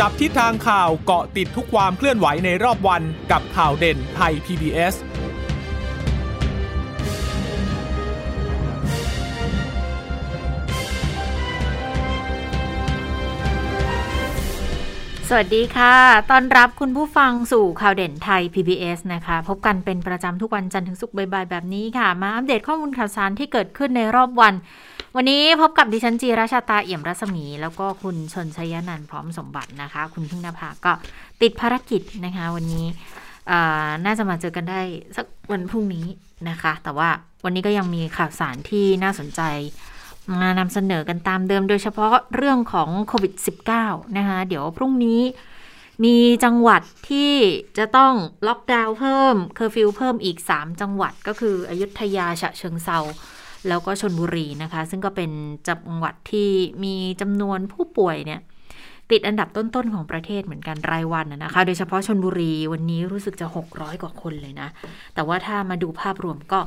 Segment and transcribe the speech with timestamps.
[0.00, 4.94] จับทิศทางข่าวเกาะติดทุกความเคลื่อนไหวในรอบวันกับข่าวเด่นไทย PBS
[15.28, 15.96] สวัสดีค่ะ
[16.30, 24.54] ต้อนรับคุณผู้ฟังสู่ข่าวเด่นไทย PBS นะคะ พบกันเป็นประจำทุกวันจันทร์ถึงศุกร์บ่ายๆแบบนี้ค่ะ มาอัปเดตข้อมูลข่าวสารที่เกิดขึ้นในรอบวัน
[25.16, 30.92] วันนี้พบกับดิฉันจีราชาตาเอี่ยมรัศมี แล้วก็คุณชนชยนันพร้อมสมบัตินะคะ คุณพึ่งนภาก็
[31.42, 32.86] ติดภารกิจนะคะ วันนี้
[34.04, 34.80] น่าจะมาเจอกันได้
[35.16, 36.06] สักวันพรุ่งนี้
[36.48, 37.08] นะคะ แต่ว่า
[37.44, 39.40] วันนี้ก็ยังมีข่าวสารที่น่าสนใจ
[40.40, 43.32] มานำเสนอกันตามเดิม โดยเฉพาะเรื่องของโควิด
[43.74, 45.20] -19 นะคะ เดี๋ยวพรุ่งนี้
[46.04, 47.32] มีจังหวัดที่
[47.78, 48.12] จะต้อง
[48.46, 53.00] ล็อกดาวน์เพิ่ม เคอร์ฟิวเพิ่มอีก 3 จังหวัดก็คืออยุธยาฉะเชิงเทรา
[53.68, 55.30] แล้วก็ชนบุรีนะคะ ซึ่งก็เป็น
[55.68, 56.50] จังหวัดที่
[56.84, 58.40] มีจำนวนผู้ป่วยเนี่ย
[59.10, 64.68] ติดอันดับต้นๆของประเทศเหมือนกันรายวันนะคะ โดยเฉพาะชนบุรีวันนี้รู้สึกจะ 600 กว่าคนเลยนะ
[65.14, 66.60] แต่ว่าถ้ามาดูภาพรวมก็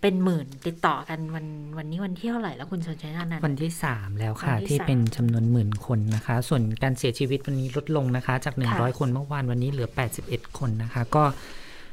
[0.00, 1.46] เป็นหมื่นติดต่อกันวัน
[1.78, 11.24] วันนี้วันที่เท่าไหร่แล้วคุณชนชัยนันวันที่สามแล้วค่ะ ที่เป็นจำนวนหมื่นคนนะคะ ส่วนการเสียชีวิตวันนี้ลดลงนะคะ จากหนึ่งร้อยคนเมื่อวานวันนี้เหลือแปดสิบเอ็ดคนนะคะ ก็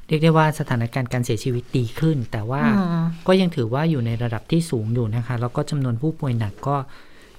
[0.08, 2.64] เรียกได้ว่าสถานการณ์การเสียชีวิตดีขึ้น แต่ว่า
[3.28, 6.76] ก็ยังถือว่าอยู่ในระดับที่สูงอยู่นะคะ แล้วก็จำนวนผู้ป่วยหนักก็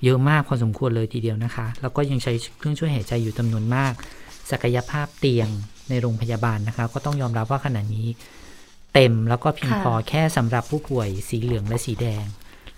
[0.05, 3.92] เยอะมากพอสมควรเลยทีเดียวนะคะ แล้วก็ยังใช้เครื่องช่วยหายใจอยู่จำนวนมาก
[4.50, 5.48] ศักยภาพเตียง
[5.89, 8.06] ในโรงพยาบาลนะคะ ก็ต้องยอมรับว่าขณะนี้
[8.94, 12.24] เต็มแล้วก็เพียงพอแค่สำหรับผู้ป่วยสีเหลืองและสีแดง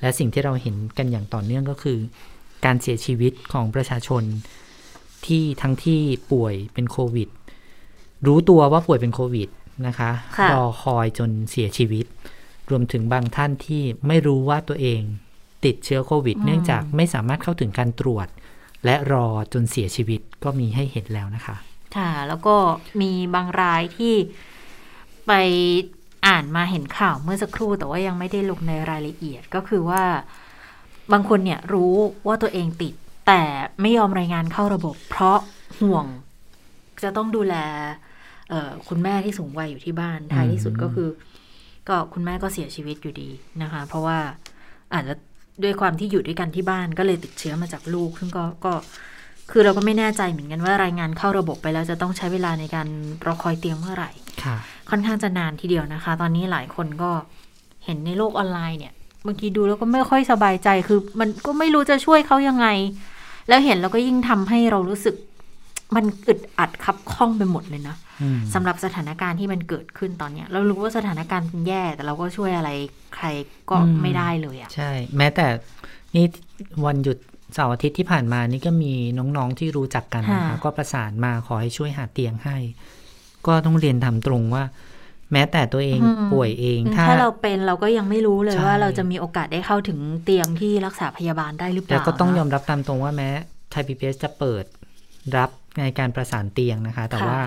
[0.00, 1.98] และสิ่งที่เราเห็นกันอย่างต่อเนื่องก็คือ
[2.64, 4.22] การเสียชีวิตของประชาชน
[5.26, 6.00] ที่ทั้งที่
[6.32, 7.28] ป่วยเป็นโควิด
[8.26, 9.48] รู้ตัวว่าป่วยเป็นโควิด
[9.86, 10.10] นะคะ
[10.52, 12.06] รอคอยจนเสียชีวิต
[12.70, 15.00] รวมถึงบางท่านที่ไม่รู้ว่าตัวเอง
[15.64, 18.28] ติดเชื้อโควิด เนื่องจากไม่สามารถเข้าถึงการตรวจ
[18.84, 21.56] และรอจนเสียชีวิตก็มีให้เห็นแล้วนะคะ
[21.96, 22.56] ค่ะ แล้วก็
[23.00, 24.14] มีบางรายที่
[25.26, 25.32] ไป
[26.26, 30.02] อ่านมาเห็นข่าวเมื่อสักครู่แต่ว่ายังไม่ได้ลงในรายละเอียดก็คือว่า
[31.12, 31.94] บางคนเนี่ยรู้
[32.26, 32.94] ว่าตัวเองติด
[33.26, 33.42] แต่
[33.80, 35.38] ไม่ยอมรายงานเข้าระบบ เพราะ
[35.80, 36.06] ห่วง
[37.02, 37.54] จะต้องดูแล
[38.88, 41.08] คุณแม่ที่สูงวัยอยู่ที่บ้านท้ายที่สุดก็คือ
[41.88, 43.30] ก็คุณแม่ก็เสียชีวิตอยู่ดี
[43.62, 44.18] นะคะ เพราะว่า
[44.94, 45.14] อาจจะ
[45.62, 48.72] ด้วยความที่อยู่ด้วยกันที่บ้านก็เลยติดเชื้อมาจากลูก ซึ่งก็ก็
[49.50, 52.88] คือเราก็ไม่แน่ใจเหมือนกันว่ารายงานเข้าระบบไปแล้วจะต้องใช้เวลาในการ
[53.26, 54.10] รอคอยเตียงเมื่อไหร่
[54.90, 57.10] ค่อนข้างจะนานทีเดียวนะคะ ตอนนี้หลายคนก็
[57.84, 58.92] เห็นในโลกออนไลน์เนี่ย
[59.26, 62.66] บางทีดูแล้วก็ไม่ค่อยสบายใจคือ มันก็ไม่รู้จะช่วยเขายังไง
[63.48, 65.14] แล้วเห็นแล้วก็ยิ่งทำให้เรารู้สึก
[65.94, 67.96] มันอึดอัดคับข้องไปหมดเลยนะ
[68.54, 72.70] สำหรับสถานการณ์ที่มันเกิดขึ้นตอนเนี้ย เรารู้ว่าสถานการณ์แย่แต่เราก็ช่วยอะไร
[73.16, 73.26] ใคร
[73.70, 75.46] ก็ไม่ได้เลยอะ่ะ ใช่ แม้แต่
[76.16, 76.26] นี่
[76.86, 77.18] วันหยุด
[77.54, 82.56] เสาร์อาทิตย์ที่ผ่านมานี่ก็มีน้องๆที่รู้จักกันนะคะก็ประสานมาขอให้ช่วยหาเตียงให้
[83.46, 84.64] ก็ต้องเรียนทำตรงว่า
[85.32, 86.00] แม้แต่ตัวเอง
[86.32, 93.30] ป่วยเองถ้าเราเป็นเราก็ยังไม่รู้เลยว่าเราจะมีโอกาสได้เข้าถึงเตียงที่รักษาพยาบาลได้หรือเปล่าแล้วก็ต้องยอมรับตามตรงว่าแม้
[93.70, 94.64] ไทยพีพีจะเปิด
[95.36, 97.38] รับในการประสานเตียงนะคะ แต่ว่า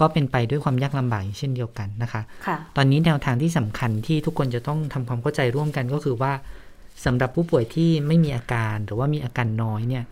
[0.00, 6.32] ก็เป็นไปด้วยความยากลำบากเช่นเดียวกันนะคะคะตอนนี้แนวทางที่สำคัญที่ทุกคนจะต้องทำความเข้าใจร่วมกันก็คือว่า
[7.04, 10.04] สำหรับผู้ป่วยที่ไม่มีอาการหรือว่ามีอาการน้อยเนี่ย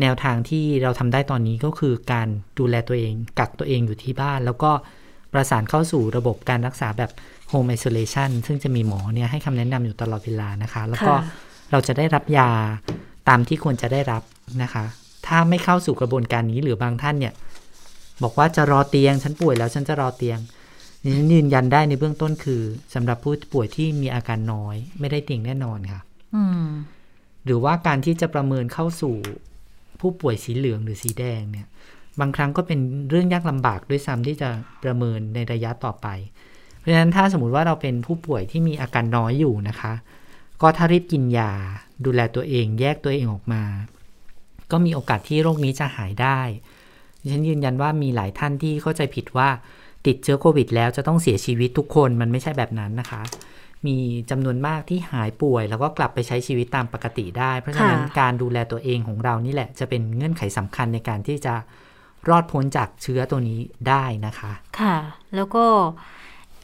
[0.00, 4.70] แนวทางที่เราทำได้ตอนนี้ก็คือการดูแลตัวเอง กักตัวเองอยู่ที่บ้าน แล้วก็
[5.32, 7.10] ประสานเข้าสู่ระบบการรักษาแบบ
[7.52, 11.12] home isolation ซึ่งจะมีหมอเนี่ยให้คำแนะนำอยู่ตลอดเวลานะคะ แล้วก็
[11.70, 12.50] เราจะได้รับยา
[13.28, 14.22] ตามที่ควรจะได้รับ
[14.62, 14.84] นะคะ
[15.26, 17.32] ถ้าไม่เข้าสู่กระบวนการนี้หรือบางท่านเนี่ย
[18.22, 20.38] บอกว่าจะรอเตียง ฉันป่วยแล้วฉันจะรอเตียง
[21.32, 22.62] ยืนยันได้ในเบื้องต้นคือ
[22.94, 26.00] สำหรับผู้ป่วยที่มีอาการน้อย ไม่ได้เตียงแน่นอนค่ะ
[27.44, 29.14] หรือว่าการที่จะประเมินเข้าสู่
[30.00, 31.66] ผู้ป่วยสีเหลืองหรือสีแดงเนี่ย
[32.20, 32.78] บางครั้งก็เป็น
[33.10, 34.48] เรื่องยากลำบากด้วยซ้ำที่จะ
[34.84, 36.06] ประเมินในระยะต่อไป
[36.78, 39.92] เพราะฉะนั้นถ้าสมมติว่าเราเป็นผู้ป่วยที่มีอาการน้อยอยู่นะคะ
[40.62, 41.52] ก็ถ้ารีบกินยา
[42.04, 43.62] ดูแลตัวเอง แยกตัวเองออกมา
[44.70, 46.40] ก็มีโอกาสที่โรคนี้จะหายได้
[47.32, 49.48] ฉันยืนยันว่ามีหลายท่านที่เข้าใจผิดว่า
[50.06, 53.22] ติดเชื้อโควิด แล้วจะต้องเสียชีวิตทุกคนมันไม่ใช่แบบนั้นนะคะ
[53.86, 53.96] มี
[54.30, 61.54] จำนวนมากที่หายป่วย แล้วก็กลับไปใช้ชีวิตตามปกติได้ เพราะฉะนั้นการดูแลตัวเองของเรานี่แหละ จะเป็นเงื่อนไขสำคัญในการที่จะ
[62.28, 64.96] รอดพ้นจากเชื้อตัวนี้ได้นะคะ ค่ะ
[65.34, 65.64] แล้วก็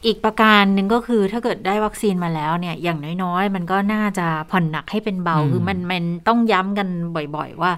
[0.06, 6.88] อีกประการหนึ่งก็คือถ้าเกิดได้วัคซีนมาแล้วเนี่ย อย่างน้อยๆ มันก็น่าจะผ่อนหนักให้เป็นเบา คือมันมันต้องย้ำกัน
[7.36, 7.72] บ่อย ๆ ว่า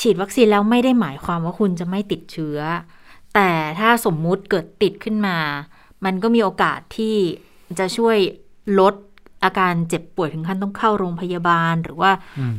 [0.00, 2.58] ฉีดวัคซีนแล้วไม่ได้หมายความว่าคุณจะไม่ติดเชื้อ
[3.34, 5.38] แต่ถ้าสมมุติเกิดติดขึ้นมา
[6.04, 7.16] มันก็มีโอกาสที่
[7.78, 8.16] จะช่วย
[8.80, 8.94] ลด
[9.44, 12.10] อาการเจ็บป่วยถึงขั้นต้องเข้าโรงพยาบาล หรือว่า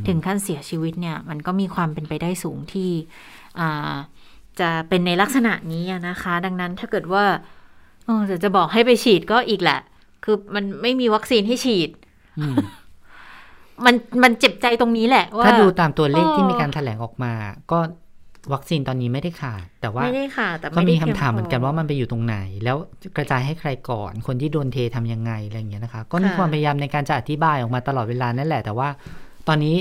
[0.07, 2.91] ถึงขั้นเสียชีวิตเนี่ย มันก็มีความเป็นไปได้สูงที่
[4.59, 7.23] จะเป็นในลักษณะนี้นะคะ ดังนั้นถ้าเกิดว่า
[8.05, 9.79] เออจะจะบอกให้ไปฉีดก็อีกแหละ
[10.23, 11.89] คือมันไม่มีวัคซีนให้ฉีด
[13.83, 17.33] มมันมันเจ็บใจตรงนี้แหละว่าถ้าดูตามตัวเลขที่เออมีการแถลงออกมา
[17.71, 17.79] ก็
[18.53, 22.77] วัคซีนตอนนี้ไม่ได้ขาดแต่ว่าไม่ได้ค่ะแต่ก็ไม่ได้มีคำพียงถามเหมือนกันพว่ามันไปอยู่ตรงไหน แล้ว
[23.17, 28.89] กระจายให้ใครก่อน คนที่โดนเททำยังไงอะไรอย่างเงี้ยนะคะ ก็มีค่ะความพยายามในการจะอธิบายออกมาตลอดเวลานั่นแหละ แต่ว่า
[29.47, 29.75] ตอนนี้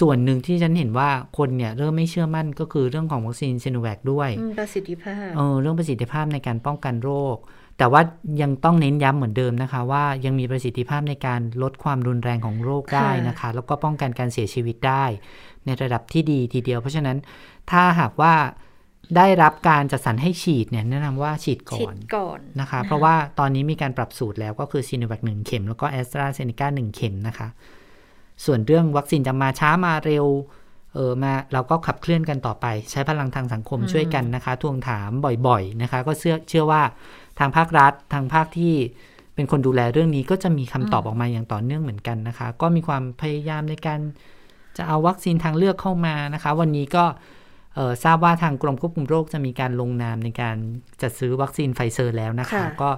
[0.00, 7.36] ส่วนหนึ่งที่ฉันเห็นว่าคนเนี่ยเริ่มไม่เชื่อมั่นก็คือเรื่องของวัคซีนซีโนแวคด้วยอืมประสิทธิภาพเออเรื่องประสิทธิภาพในการป้องกันโรค
[7.80, 8.02] แต่ว่า
[8.42, 15.04] ยังต้องเน้นย้ำเหมือนเดิมนะคะ ว่ายังมีประสิทธิภาพในการลดความรุนแรงของโรคได้นะคะ แล้วก็ป้องกันการเสียชีวิตได้
[15.64, 17.16] ในระดับที่ดีทีเดียว เพราะฉะนั้น
[17.70, 18.34] ถ้าหากว่า
[19.16, 27.48] ได้รับการจัดสรรให้ฉีดเนี่ยแนะนำว่าฉีดก่ฉีอดนก่อนนะคะ เพราะว่าตอนนี้มีการปรับสูตรแล้วก็คือซีโนแวคหนึ่งเข็ม แล้วก็แอสตราเซเนกาหนึ่งเข็มนะคะ
[28.44, 30.26] ส่วนเรื่องวัคซีนจะมาช้ามาเร็ว
[30.94, 35.10] เออมาเราก็ขับเคลื่อนกันต่อไป ใช้พลังทางสังคมอืมช่วยกันนะคะ ทวงถาม
[35.46, 36.82] บ่อยๆนะคะ ก็เชื่อเชื่อว่า
[37.40, 38.74] ทางภาครัฐ ทางภาคที่
[39.34, 44.00] เป็นคนดูแลเรื่องนี้ก็จะมีคำตอบออกมาอย่างต่อเนื่องเหมือนกันนะคะ ก็มีความพยายามในการ
[44.76, 47.04] จะเอาวัคซีนทางเลือกเข้ามานะคะ วันนี้ก็
[47.74, 50.56] เอ่อทราบว่าทางกรมควบคุมโรคจะมีการลงนามในการ
[51.02, 52.90] จัดซื้อวัคซีนไฟเซอร์แล้วนะคะค่ะก็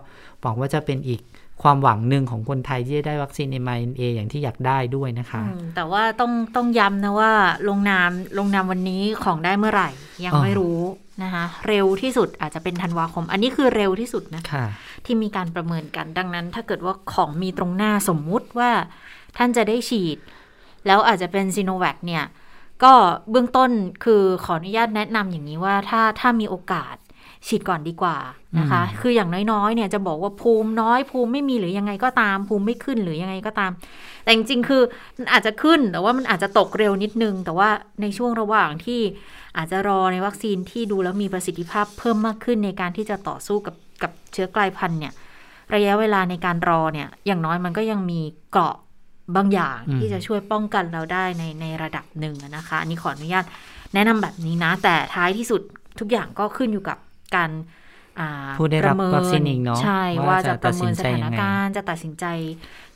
[0.43, 1.21] หวังว่าจะเป็นอีก
[1.63, 7.33] ความหวังหนึ่งของคนไทยที่จะได้วัคซีน mRNA อย่างที่อยากได้ด้วยนะคะอืมแต่ว่าต้องต้องย้ำนะว่า
[7.69, 9.91] ลงนามลงนามวันนี้ของได้เมื่อไหร่
[10.25, 10.79] ยังอ๋อไม่รู้
[11.23, 14.67] นะคะเร็วที่สุดอาจจะเป็นธันวาคม อันนี้คือเร็วที่สุดนะค่ะ
[15.05, 18.71] ที่มีการประเมินกันดังนั้น ถ้าเกิดว่าของมีตรงหน้าสมมุติว่า
[19.37, 20.19] ท่านจะได้ฉีด
[20.87, 22.25] แล้วอาจจะเป็นซีโนแวคเนี่ย
[22.85, 22.93] ก็
[23.31, 23.71] เบื้องต้น
[24.05, 26.95] คือขออนุญาตแนะนำอย่างนี้ว่าถ้าถ้ามีโอกาส
[27.49, 28.17] ฉีดก่อนดีกว่า
[28.59, 33.71] นะคะอืมคืออย่างน้อยๆ เนี่ยจะบอกว่าภูมิน้อยภูมิไม่มีหรือยังไงก็ตาม ภูมิไม่ขึ้นหรือยังไงก็ตาม
[34.23, 34.83] แต่จริงๆ คือ
[35.19, 37.69] มันอาจจะขึ้นแต่ว่ามันอาจจะตกเร็วนิดนึง แต่ว่า
[38.03, 39.01] ในช่วงระหว่างที่
[39.57, 45.13] อาจจะรอในวัคซีนที่ดูแล้วมีประสิทธิภาพเพิ่มมากขึ้นในการที่จะต่อสู้กับกับเชื้อกลายพันธุ์เนี่ย
[45.75, 48.77] ระยะเวลาในการรอเนี่ย อย่างน้อยมันก็ยังมีเกราะ
[49.37, 53.45] บางอย่างอืมที่จะช่วยป้องกันเราได้ในในระดับหนึ่งอะนะคะอันนี้ขออนุญาต
[53.95, 55.63] แนะนำแบบนี้นะ แต่ท้ายที่สุด
[56.01, 56.99] ทุกอย่างก็ขึ้นอยู่กับ
[57.37, 57.51] การ
[58.21, 62.27] อ่าผู้ได้รับประเมิวัคซีนเองเนาะใช่ว่าว่าจะจะประเมินตัดสินสใจถายันงไงการณ์จะตัดสินใจ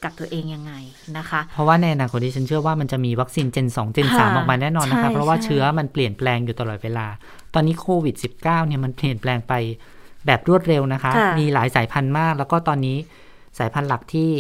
[0.05, 0.73] กับตัวเองยังไง
[1.19, 7.06] นะคะ เพราะว่าในอนาคตที่ฉันเชื่อว่ามันจะมีวัคซีนเจน2เจนค่ะ3ออกมาแน่นอนนะคะใช่เพราะว่าใช่เชื้อมันเปลี่ยนแปลงอยู่ตลอดเวลา
[7.55, 9.53] ตอนนี้โควิด -19 เนี่ยมันเปลี่ยนแปลงไป
[10.27, 12.97] แบบรวดเร็วนะคะค่ะมีหลายสายพันธุ์มาก แล้วก็ตอนนี้
[13.59, 14.31] สายพันธุ์หลักที่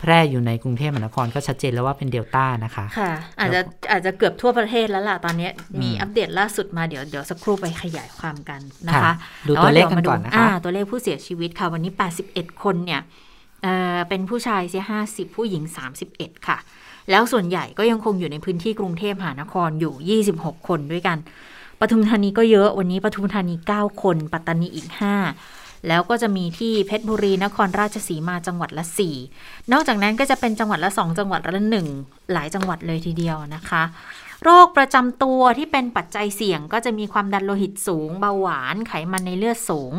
[0.00, 3.60] แพร่อยู่ในกรุงเทพมหานครก็ชัดเจนแล้วว่าเป็นเดลต้านะคะค่ะ อาจจะ
[3.90, 5.48] อาจจะเกือบทั่วประเทศแล้วล่ะตอนนี้
[5.80, 9.12] มีอืมอัปเดตล่าสุดมาเดี๋ยวเดี๋ยวสักครู่ไปขยายความกันนะคะค่ะ
[9.48, 11.92] ดูตัวเลขกันก่อนนะคะอ่าตัวเลขผู้เสียชีวิตค่ะ วันนี้
[12.26, 13.00] 81 คนเนี่ย
[13.62, 15.62] เอ่อเป็นผู้ชายเสีย 50 ผู้หญิง
[16.06, 16.58] 31 ค่ะ
[17.10, 21.18] แล้วส่วนใหญ่ก็ยังคงอยู่ในพื้นที่กรุงเทพมหานครอยู่ 26 คนด้วยกัน
[21.80, 24.88] ปทุมธานีก็เยอะวันนี้ปทุมธานี 9 คน ปัตตานีอีก
[25.28, 28.84] 5 แล้วก็จะมีที่เพชรบุรีนครราชสีมาจังหวัดละ
[29.28, 31.62] 4 นอกจากนั้นก็จะเป็นจังหวัดละ 2 จังหวัดละ
[31.96, 33.82] 1หลายจังหวัดเลยทีเดียวนะคะ
[34.44, 39.92] โรคประจำตัวที่เป็นปัจจัยเสี่ยงก็จะมีความดันโลหิตสูง เบาหวานไขมันในเลือดสูง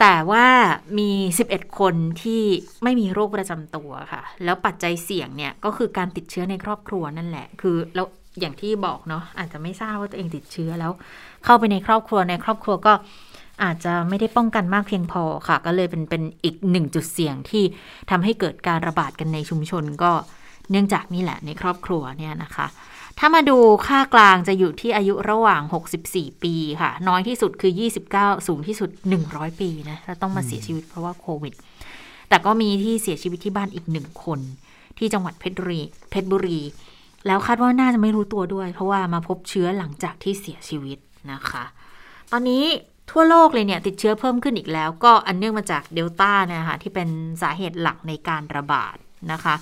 [0.00, 0.46] แต่ว่า
[0.98, 1.10] มี
[1.46, 2.42] 11 คนที่
[2.82, 8.06] ไม่มีโรคประจำตัวค่ะ แล้วปัจจัยเสี่ยงเนี่ยก็คือการติดเชื้อในครอบครัวนั่นแหละ คือแล้ว
[8.40, 10.92] อย่างที่บอกเนาะอาจจะไม่ทราบว่าตัวเองติดเชื้อแล้ว
[11.44, 12.92] เข้าไปในครอบครัวในครอบครัวก็
[13.62, 17.64] อาจจะไม่ได้ป้องกันมากเพียงพอค่ะ ก็เลยเป็นเป็นอีกหนึ่งจุดเสี่ยงที่
[18.10, 20.12] ทำให้เกิดการระบาดกันในชุมชนก็
[20.70, 22.66] เนื่องจากนี่แหละในครอบครัวเนี่ยนะคะ
[23.18, 25.62] ถ้ามาดูค่ากลางจะอยู่ที่อายุระหว่าง
[26.02, 27.72] 64 ปีค่ะ น้อยที่สุดคือ
[28.10, 28.90] 29 สูงที่สุด
[29.24, 31.54] 100 ปีนะแล้วต้องมาเสียชีวิตเพราะว่าโควิด
[32.28, 34.40] แต่ก็มีที่เสียชีวิตที่บ้านอีกหนึ่งคน
[34.98, 35.80] ที่จังหวัดเพชรบุรี
[36.10, 36.60] เพชรบุรี
[37.26, 40.98] แล้วคาดว่าน่าจะไม่รู้ตัวด้วย เพราะว่ามาพบเชื้อหลังจากที่เสียชีวิต
[41.32, 41.64] นะคะ
[42.32, 42.64] ตอนนี้
[43.12, 47.08] ทั่วโลกเลยเนี่ยติดเชื้อเพิ่มขึ้นอีกแล้ว ก็อันเนื่องมาจากเดลต้าเนี่ยค่ะที่เป็น
[47.42, 48.96] สาเหตุหลักในการระบาด
[49.32, 49.54] นะคะ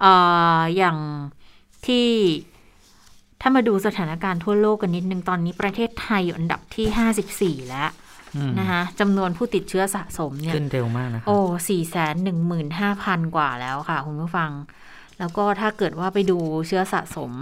[0.00, 0.12] เอ่
[0.58, 0.96] ออย่าง
[1.86, 2.06] ที่
[3.40, 7.90] ถ้ามาดูสถานการณ์ทั่วโลกกันนิดนึงตอนนี้ประเทศไทยอยู่อันดับที่ 54 แล้ว
[8.36, 14.50] อืมนะคะจำนวนผู้ติดเชื้อสะสมเนี่ยขึ้นเร็วมากนะคะโอ้สี่แสนหนึ่งหมื่นห้าพันกว่าแล้วค่ะ คุณผู้ฟัง
[15.18, 17.32] แล้วก็ถ้าเกิดว่าไปดูเชื้อสะสม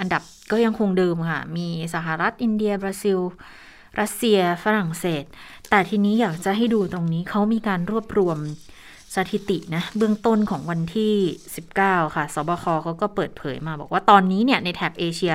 [0.00, 3.18] อันดับก็ยังคงเดิมค่ะ มีสหรัฐอินเดียบราซิล
[4.00, 5.24] รัสเซียฝรั่งเศส
[5.70, 8.38] แต่ทีนี้อยากจะให้ดูตรงนี้เขามีการรวบรวม
[9.16, 11.14] สถิตินะเบื้องต้นของวันที่
[11.64, 15.34] 19 ค่ะ สบคเขาก็เปิดเผยมา บอกว่าตอนนี้เนี่ยในแถบเอเชีย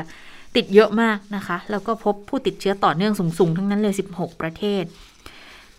[0.55, 4.83] ติดเยอะมากนะคะ แล้วก็พบผู้ติดเชื้อต่อเนื่องสูง ๆ ทั้งนั้นเลย 16 ประเทศ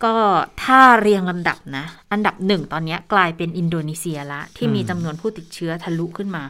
[0.03, 0.15] ก็
[0.63, 6.43] ถ้าเรียงลำดับนะ อันดับหนึ่งตอนนี้กลายเป็นอินโดนีเซียละ ที่มีจำนวนผู้ติดเชื้อทะลุขึ้นมา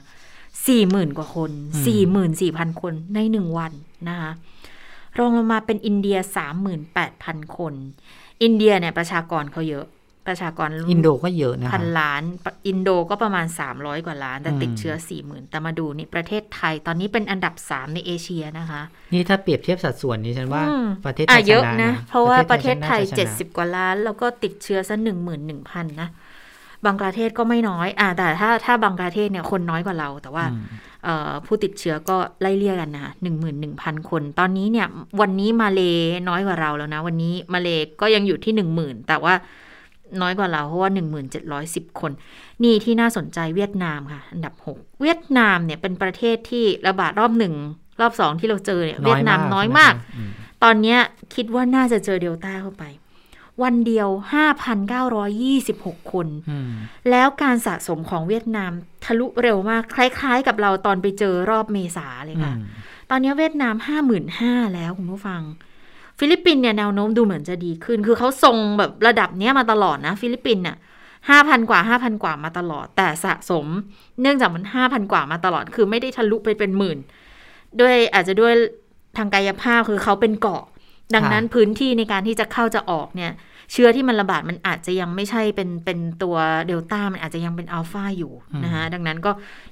[0.68, 1.52] สี่หมื่นกว่าคน
[1.86, 3.72] สี่หมื่นสี่พันคนในหนึ่งวัน
[4.10, 4.32] นะคะ
[5.20, 7.74] รองลงมาเป็นอินเดียสามหมื่นแปดพันคน
[8.44, 9.86] อินเดียเนี่ยประชากรเขาเยอะ
[10.28, 12.24] ประชากรอินโดก็เยอะนะคะพันล้าน
[12.68, 13.46] อินโดก็ประมาณ
[13.76, 18.82] 300 กว่าล้าน แต่อืมติดเชื้อ 4 0,000 แต่มาดูนี่ประเทศไทยตอนนี้เป็นอันดับ 3 ในเอเชียนะคะ
[19.14, 24.96] นี่ถ้าเปรียบเทียบสัดส่วนนี้ฉันว่าอืมประเทศไทอะยชเยอะนะนะนะ เพราะว่าประเทศไทยน่าจะชนะ70 กว่าล้าน แล้วก็ติดเชื้อซะ
[25.44, 26.10] 11,000นะ
[26.86, 30.60] บังกลาเทศก็ไม่น้อย อ่าแต่ถ้าถ้าบังกลาเทศเนี่ยคนน้อยกว่าเรา แต่ว่าอืม
[30.95, 30.95] เอ่อ
[31.46, 34.88] ผู้ติดเชื้อก็ไล่เลี่ยกันนะคะหนึ่งหมื่นหนึ่งพันคน ตอนนี้เนี่ย
[35.22, 35.82] วันนี้มาเล
[36.30, 37.70] น้อยกว่าเราแล้วนะ วันนี้มาเล
[38.02, 39.34] ก็ยังอยู่ที่หนึ่งหมื่นแต่ว่า
[40.22, 42.12] น้อยกว่าเราเพราะว่าหนึ่งหมื่นเจ็ดร้อยสิบคน
[42.64, 47.54] นี่ที่น่าสนใจเวียดนามค่ะ อันดับหกเวียดนามเนี่ยเป็นประเทศที่ระบาดรอบหนึ่ง
[48.02, 50.30] รอบสองที่เราเจอเนี่ยเวียดนามน้อยมากใช่ไหคะอืม
[50.64, 51.00] ตอนเนี้ย
[51.36, 52.84] คิดว่าน่าจะเจอเดลต้าเข้าไป
[53.64, 54.10] วันเดียว
[55.16, 56.70] 5,926 คนอืม
[57.10, 58.72] แล้วการสะสมของเวียดนาม
[59.06, 62.54] ทะลุเร็วมาก คล้ายๆ กับเราตอนไปเจอรอบเมษาเลยค่ะ
[63.10, 63.76] ตอนนี้เวียดนาม
[64.26, 65.42] 55,000แล้วคุณผู้ฟัง
[66.20, 70.78] ฟิลิปปินส์เนี่ยแนวโน้มดูเหมือนจะดีขึ้น คือเขาทรงแบบระดับเนี้ยมาตลอดนะ ฟิลิปปินส์เนี่ย
[71.30, 73.66] ห้าพันกว่าห้าพันกว่ามาตลอด แต่สะสม
[74.22, 76.98] เนื่องจากมันห้าพันกว่ามาตลอด คือไม่ได้ทะลุไปเป็นหมื่น
[77.80, 78.54] ด้วยอาจจะด้วย
[79.18, 80.64] ทางกายภาพคือเขาเป็นเกาะ
[81.16, 83.32] ดังนั้นพื้นที่ในการที่จะเข้าจะออกเนี่ย
[83.72, 86.36] เชื้อที่มันระบาดมันอาจจะยังไม่ใช่เป็นเป็นตัว
[86.68, 88.34] เดลต้ามันอาจจะยังเป็นอัลฟาอยู่
[88.64, 89.32] นะคะดังนั้นก็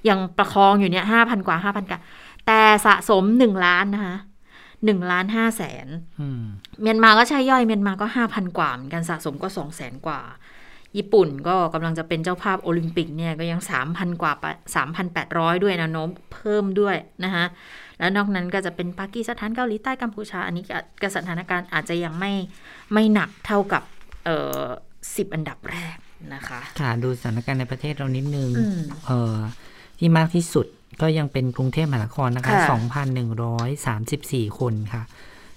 [0.10, 2.00] ยังประคองอยู่เนี่ยห้าพันกว่าห้าพันกว่า
[2.48, 4.16] แต่สะสมหนึ่งล้านนะคะ
[4.86, 5.88] หนึ่งล้านห้าแสน
[6.22, 6.44] อืม
[6.82, 10.22] เมียนมาก็ใช่ย่อยเมียนมาก็ห้าพันกว่าเหมือนกันสะสมก็สองแสนกว่า
[10.98, 14.34] ญี่ปุ่นก็กำลังจะเป็นเจ้าภาพโอลิมปิกเนี่ยก็ยังสามพันกว่า
[14.76, 17.46] สามพันแปดร้อยด้วยแนวโน้มเพิ่มด้วยนะคะ
[18.00, 22.34] แล้วนอกนั้นก็จะเป็นปากีสถานเกาหลีใต้กัมพูชา อันนี้ก็ก็สถานการณ์อาจจะยังไม่
[22.94, 23.84] ไม่หนักเท่ากับ
[24.26, 24.64] เอ่อ
[25.16, 25.98] สิบอันดับแรก
[26.34, 29.36] นะคะ ค่ะ ดูสถานการณ์ในประเทศเรานิดนึงอืมเอ่อ
[30.00, 30.66] ที่มากที่สุด
[31.02, 32.68] ก็ยังเป็นกรุงเทพมหานครนะคะค่ะ
[33.68, 35.04] 2,134 คนค่ะ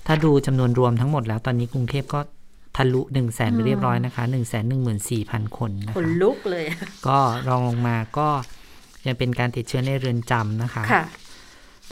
[0.07, 2.21] ถ้าดูจำนวนรวมทั้งหมดแล้วตอนนี้กรุงเทพก็
[2.77, 4.53] ทะลุ1 0 0 0 0แสนไปเรียบร้อยนะคะ1 1 4 0
[5.33, 6.67] 0 0คนนะขนคะลุกเลย
[7.09, 8.29] ก็รองลงมาก็
[9.07, 11.05] ยังเป็นการติดเชื้อในเรือนจำนะคะค่ะ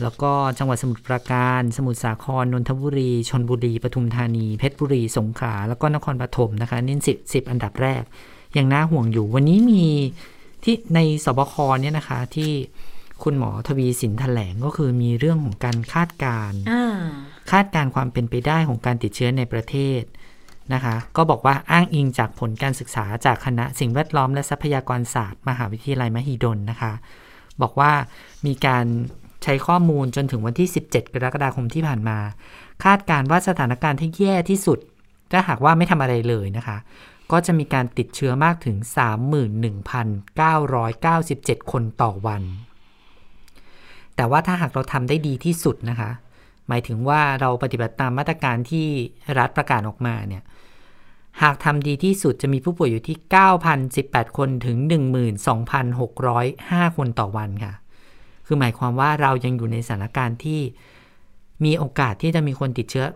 [0.02, 8.02] แล้วก็จังหวัดสมุทรปราการ สมุทรสาคร นนทบุรี ชนบุรี ปทุมธานี เพชรบุรี สงขลา แล้วก็นครปฐมนะคะนี่สิบสิบอันดับแรก
[8.56, 9.84] ยังน่าห่วงอยู่ วันนี้มี
[10.64, 12.52] ที่ในสบคเนี่ยนะคะที่
[13.22, 16.84] คุณหมอทวีสินแถลงก็คือมีเรื่องของการคาดการณ์อ่า
[17.50, 20.02] คาดการณ์ความเป็นไปได้ของการติดเชื้อในประเทศ
[20.74, 26.92] นะคะ ก็บอกว่าอ้างอิงจากผลการศึกษาจากคณะสิ่งแวดล้อมและทรัพยากรศาสตร์ มหาวิทยาลัยมหิดลนะคะ
[27.62, 27.92] บอกว่า
[28.46, 28.86] มีการ
[29.44, 32.18] ใช้ข้อมูลจนถึงวันที่ 17 กรกฎาคมที่ผ่านมา
[32.84, 34.78] คาดการณ์ว่าสถานการณ์ที่แย่ที่สุด
[35.32, 36.76] ถ้าหากว่าไม่ทำอะไรเลยนะคะ
[37.32, 38.76] ก็จะมีการติดเชื้อมากถึง
[40.44, 42.42] 31,997 คนต่อวัน
[44.16, 46.10] แต่ว่าถ้าหากเราทำได้ดีที่สุดนะคะ
[46.68, 48.86] หมายถึงว่าเราปฏิบัติตามมาตรการที่
[49.38, 50.42] รัฐประกาศออกมาเนี่ย
[51.42, 53.16] หากทำดีที่สุดจะมีผู้ป่วยอยู่ที่
[53.76, 54.76] 9,018 คนถึง
[55.66, 57.72] 12,605 คนต่อวันค่ะ
[58.46, 60.60] คือหมายความว่าเรายังอยู่ในสถานการณ์ที่
[61.64, 63.06] มีโอกาสที่จะมีคนติดเชื้อ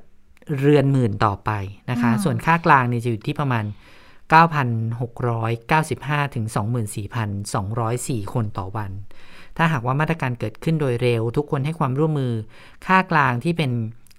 [0.59, 1.51] เรือนหมื่นต่อไป
[1.91, 3.65] นะคะ ส่วนค่ากลางเนี่ยจะอยู่ที่ประมาณ
[4.39, 6.45] 9,695 ถึง
[7.59, 8.91] 24,204 คนต่อวัน
[9.57, 12.33] ถ้าหากว่ามาตรการเกิดขึ้นโดยเร็ว ทุกคนให้ความร่วมมือ
[12.87, 13.71] ค่ากลางที่เป็น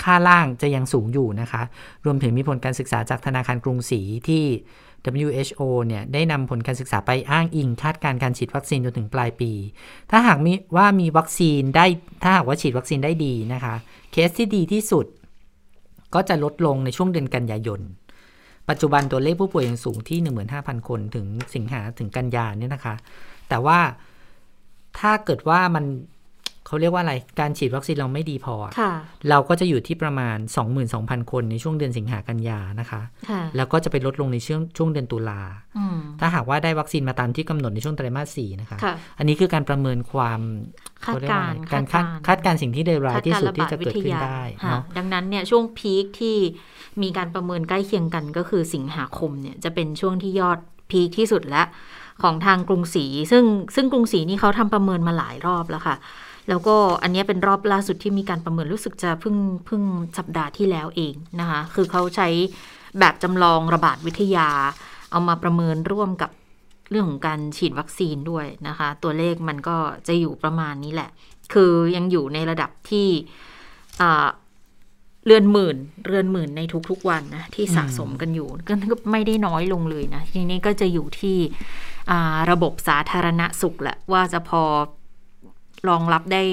[0.04, 1.62] ค่าล่างจะยังสูงอยู่นะคะ
[2.06, 4.44] รวมถึงมีผลการศึกษาจากธนาคารกรุงศรีที่
[5.22, 9.52] WHO เนี่ยได้นำผลการศึกษาไปอ้างอิงคาดการณ์การฉีดวัคซีนจนถึงปลายปี
[10.12, 11.86] ถ้าหากมีว่ามีวัคซีนได้
[12.24, 13.76] ถ้าหากว่าฉีดวัคซีนได้ดีนะคะ
[14.12, 15.06] เคสที่ดีที่สุด
[16.16, 17.82] ก็จะลดลงในช่วงเดือนกันยายน
[18.70, 20.20] ปัจจุบันตัวเลขผู้ป่วยยังสูงที่
[20.54, 21.26] 15,000 คนถึง
[21.56, 22.96] สิงหาถึงกันยาเนี่ยนะคะ
[23.50, 23.80] แต่ว่า
[25.00, 25.86] ถ้าเกิดว่ามัน
[26.70, 28.92] เขาเรียกว่าอะไร การฉีดวัคซีนเราไม่ดีพออะค่ะ
[29.30, 30.38] เราก็จะอยู่ที่ประมาณ
[30.84, 35.42] 22,000 คนในช่วงเดือนสิงหากันยานะคะค่ะแล้วก็จะไปลดลงในช่วงช่วงเดือนตุลา
[35.78, 40.42] อืมถ้าหากว่าได้วัคซีนมาตามที่กำหนดในช่วงไตรมาสสี่นะคะค่ะอันนี้คือการประเมินความ
[41.06, 46.38] คาดเขเยกาว่รอะณ์ไการคาดคาดการณ์สิ่งที่เลวร้ายที่สุดที่จะเกิดขึ้นได้ค่ะเนาะดังนั้นเนี่ยช่วงพีคที่
[47.02, 50.60] มีการประเมินใกล้เคียงกันก็คือสิงหาคมเนี่ยจะเป็นช่วงที่ยอด
[50.92, 51.68] พีคที่สุดแล้ว
[52.24, 53.44] ของทางกรุงศรีซึ่ง
[53.76, 55.96] ซึ่งกรุงศรีนี่เขาทำประเมินมาหลายรอบแล้วค่ะ
[56.50, 59.84] แล้วก็อันนี้เป็นรอบล่าสุดที่มีการประเมินรู้สึกจะเพิ่งเพิ่ง
[60.18, 62.28] สัปดาห์ที่แล้วเองนะคะ คือเขาใช้
[63.00, 64.50] แบบจำลองระบาดวิทยา
[65.12, 66.32] เอามาประเมินร่วมกับ
[66.90, 69.78] เรื่องของการฉีดวัคซีนด้วยนะคะ ตัวเลขมันก็
[70.08, 71.10] จะอยู่ประมาณนี้แหละ
[71.54, 73.08] คือยังอยู่ในระดับที่
[75.26, 75.78] เรือนหมื่น
[76.08, 81.38] เรือนหมื่นในทุกๆวันนะที่สะสมกันอยู่ก็ไม่ได้น้อยลงเลยนะทีนี้ก็จะอยู่ที่
[82.52, 84.64] ระบบสาธารณสุขแหละว่าจะพอ
[85.88, 86.44] รองรับได้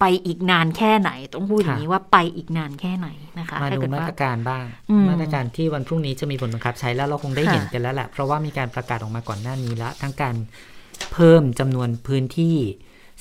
[0.00, 4.64] ไปอีกนานแค่ไหน ต้องพูดอย่างนี้ว่าไปอีกนานแค่ไหนนะคะมาดูมาตรการบ้าง
[5.08, 10.34] มาตรการที่วันพรุ่งนี้จะมีผลบังคับใช้แล้วเราคงได้เห็นกันแล้วแหละเพราะว่ามีการประกาศออกมาก่อนหน้านี้แล้วทั้งการ
[11.12, 12.56] เพิ่มจำนวนพื้นที่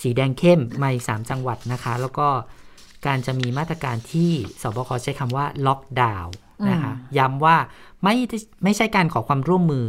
[0.01, 2.27] สีแดงเข้มมาอีกสามจังหวัดนะคะ แล้วก็
[3.07, 4.31] การจะมีมาตรการที่
[4.61, 6.35] สบคใช้คำว่าล็อกดาวน์
[6.69, 7.57] นะคะย้ำว่า
[8.03, 8.15] ไม่
[8.63, 9.87] ไม่ใช่การขอความร่วมมือ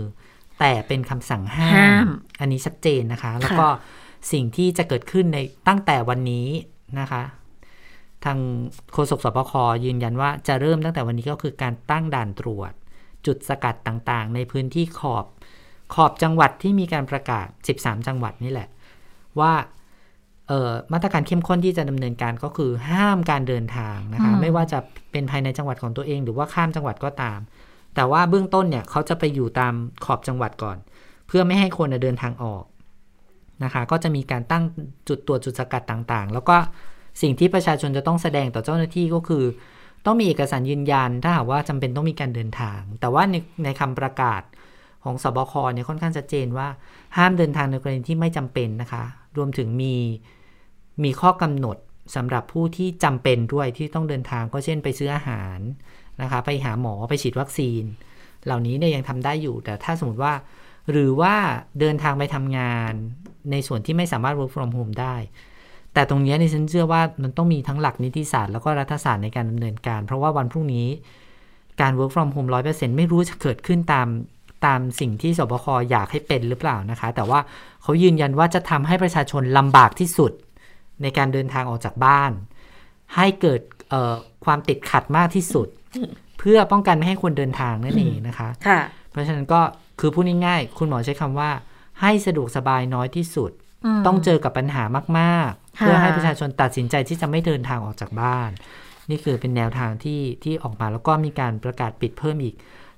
[0.61, 1.73] แต่เป็นคำสั่งห้า
[2.05, 2.07] ม
[2.41, 3.69] อันนี้ชัดเจนนะคะ แล้วก็
[4.33, 6.49] สิ่งที่จะเกิดขึ้นในตั้งแต่วันนี้
[7.01, 7.23] นะคะ
[8.25, 8.39] ทาง
[8.93, 9.53] โฆษกสบค
[9.85, 12.73] ยืนยันว่าจะเริ่มตั้งแต่วันนี้ก็คือการตั้งด่านตรวจ
[13.27, 15.25] จุดสกัดต่างๆ ในพื้นที่ขอบ
[15.95, 17.47] ขอบจังหวัดที่มีการประกาศ
[17.79, 18.69] 13 จังหวัดนี่แหละ
[19.41, 19.53] ว่า
[20.93, 24.79] มาตรการเข้มข้นที่จะดำเนินการก็คือห้ามการเดินทางนะคะไม่ว่าจะ
[25.13, 27.39] เป็นภายในจังหวัดของตัวเอง หรือว่าข้ามจังหวัดก็ตาม
[27.95, 30.77] แต่ว่าเบื้องต้นเนี่ยเขาจะไปอยู่ตามขอบจังหวัดก่อน
[31.27, 32.65] เพื่อไม่ให้คนเดินทางออก
[33.65, 34.65] นะคะ ก็จะมีการตั้ง
[35.09, 36.57] จุดตรวจจุดสกัดต่างๆ แล้วก็
[37.23, 39.45] สิ่งที่ประชาชนจะต้องแสดงต่อเจ้าหน้าที่ก็คือ
[40.07, 44.43] ต้องมีเอกสารยืนยัน ถ้าหากว่าจำเป็นต้องมีการเดินทาง แต่ว่าในในคำประกาศ
[45.05, 46.69] ของสบคเนี่ยค่อนข้างชัดเจนว่า
[47.17, 49.05] ห้ามเดินทางในกรณีที่ไม่จำเป็นนะคะ
[49.37, 49.95] รวมถึงมี
[51.05, 51.77] มีข้อกำหนด
[52.17, 55.59] สำหรับผู้ที่จำเป็นด้วยที่ต้องเดินทางก็เช่นไปซื้ออาหาร
[56.23, 57.83] นะคะ ไปหาหมอไปฉีดวัคซีน
[58.47, 60.35] เหล่านี้เนี่ยยังทำได้อยู่ แต่ถ้าสมมติว่า
[60.91, 61.35] หรือว่า
[61.81, 62.93] เดินทางไปทำงาน
[63.51, 65.17] ในส่วนที่ไม่สามารถ work from home ได้
[65.95, 70.87] แต่ตรงนี้ในฉันเชื่อว่ามันต้องมีทั้งหลักนิติศาสตร์แล้วก็รัฐศาสตร์ในการดำเนินการ เพราะว่าวันพรุ่งนี้
[71.81, 74.09] การ work from home 100%ไม่รู้จะเกิดขึ้นตาม
[74.67, 77.41] ตามสิ่งที่สบคอยากให้เป็นหรือเปล่านะคะ แต่ว่า
[77.83, 80.33] เขายืนยันว่าจะทำให้ประชาชนลำบากที่สุด
[81.03, 82.33] ในการเดินทางออกจากบ้าน
[83.17, 83.61] ให้เกิด
[84.45, 85.69] ความติดขัดมากที่สุด
[86.39, 88.81] เพื่อป้องกันไม่ให้คนเดินทางนั่นเองนะคะค่ะ
[89.11, 89.61] เพราะฉะนั้นก็
[90.01, 91.51] คือพูดง่ายๆคุณหมอใช้คำว่า
[92.01, 93.51] ให้สะดวกสบายน้อยที่สุด
[94.07, 94.83] ต้องเจอกับปัญหา
[95.19, 98.51] มากๆ เพื่อให้ประชาชนตัดสินใจที่จะไม่เดินทางออกจากบ้าน
[99.11, 102.55] นี่คือเป็นแนวทางที่ที่ออกมาแล้วก็มีการประกาศปิดเพิ่มอีก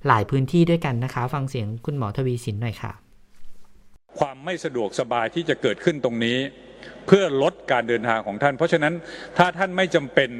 [0.07, 2.92] หลายพื้นที่ด้วยกันนะคะ ฟังเสียงคุณหมอทวีสินหน่อยค่ะ
[4.18, 6.38] ความไม่สะดวกสบายที่จะเกิดขึ้นตรงนี้
[7.07, 8.94] เพื่อลดการเดินทางของท่าน เพราะฉะนั้น
[9.38, 10.31] ถ้าท่านไม่จำเป็น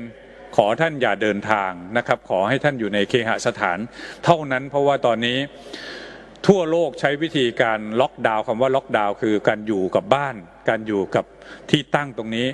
[0.57, 3.79] ขอท่านอย่าเดินทางนะครับ ขอให้ท่านอยู่ในเคหสถาน
[4.25, 5.39] เท่านั้นเพราะว่าตอนนี้
[6.49, 10.37] ทั่วโลกใช้วิธีการล็อกดาวน์คำว่าล็อกดาวน์คือการอยู่กับบ้าน
[10.69, 11.25] การอยู่กับ
[11.71, 12.47] ที่ตั้งตรงนี้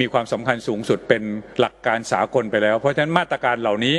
[0.00, 1.22] มีความสำคัญสูงสุดเป็น
[1.60, 3.96] หลักการสากลไปแล้ว เพราะฉะนั้นมาตรการเหล่านี้